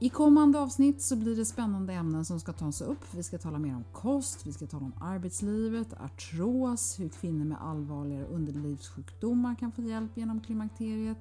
I 0.00 0.08
kommande 0.08 0.58
avsnitt 0.58 1.02
så 1.02 1.16
blir 1.16 1.36
det 1.36 1.44
spännande 1.44 1.92
ämnen 1.92 2.24
som 2.24 2.40
ska 2.40 2.52
tas 2.52 2.80
upp. 2.80 3.14
Vi 3.14 3.22
ska 3.22 3.38
tala 3.38 3.58
mer 3.58 3.76
om 3.76 3.84
kost, 3.92 4.46
vi 4.46 4.52
ska 4.52 4.66
tala 4.66 4.84
om 4.84 4.94
arbetslivet, 5.00 5.92
artros, 6.00 7.00
hur 7.00 7.08
kvinnor 7.08 7.44
med 7.44 7.58
allvarligare 7.60 8.26
underlivssjukdomar 8.26 9.54
kan 9.54 9.72
få 9.72 9.82
hjälp 9.82 10.16
genom 10.16 10.40
klimakteriet, 10.40 11.18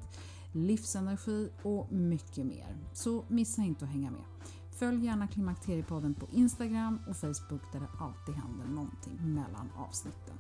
livsenergi 0.52 1.50
och 1.64 1.92
mycket 1.92 2.46
mer. 2.46 2.78
Så 2.94 3.24
missa 3.28 3.62
inte 3.62 3.86
att 3.86 3.92
hänga 3.92 4.12
med. 4.12 4.22
Följ 4.80 5.06
gärna 5.06 5.28
Klimakteriepodden 5.28 6.14
på 6.14 6.28
Instagram 6.32 7.00
och 7.08 7.18
Facebook 7.18 7.62
där 7.72 7.80
det 7.80 7.88
alltid 8.00 8.36
händer 8.36 8.66
någonting 8.66 9.34
mellan 9.34 9.72
avsnitten. 9.78 10.38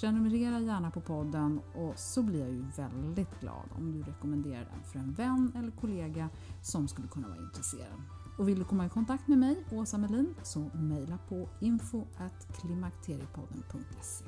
Prenumerera 0.00 0.60
gärna 0.60 0.90
på 0.90 1.00
podden 1.00 1.60
och 1.74 1.98
så 1.98 2.22
blir 2.22 2.40
jag 2.40 2.50
ju 2.50 2.64
väldigt 2.76 3.40
glad 3.40 3.68
om 3.76 3.92
du 3.92 4.02
rekommenderar 4.02 4.68
den 4.70 4.82
för 4.92 4.98
en 4.98 5.12
vän 5.12 5.52
eller 5.56 5.70
kollega 5.70 6.28
som 6.62 6.88
skulle 6.88 7.08
kunna 7.08 7.28
vara 7.28 7.38
intresserad. 7.38 8.02
Och 8.38 8.48
vill 8.48 8.58
du 8.58 8.64
komma 8.64 8.86
i 8.86 8.88
kontakt 8.88 9.28
med 9.28 9.38
mig, 9.38 9.64
Åsa 9.72 9.98
Melin, 9.98 10.34
så 10.42 10.70
mejla 10.74 11.18
på 11.28 11.48
info.klimakteriepodden.se. 11.60 14.24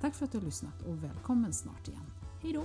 Tack 0.00 0.14
för 0.14 0.24
att 0.24 0.32
du 0.32 0.38
har 0.38 0.44
lyssnat 0.44 0.82
och 0.82 1.04
välkommen 1.04 1.52
snart 1.52 1.88
igen. 1.88 2.10
Hejdå! 2.42 2.64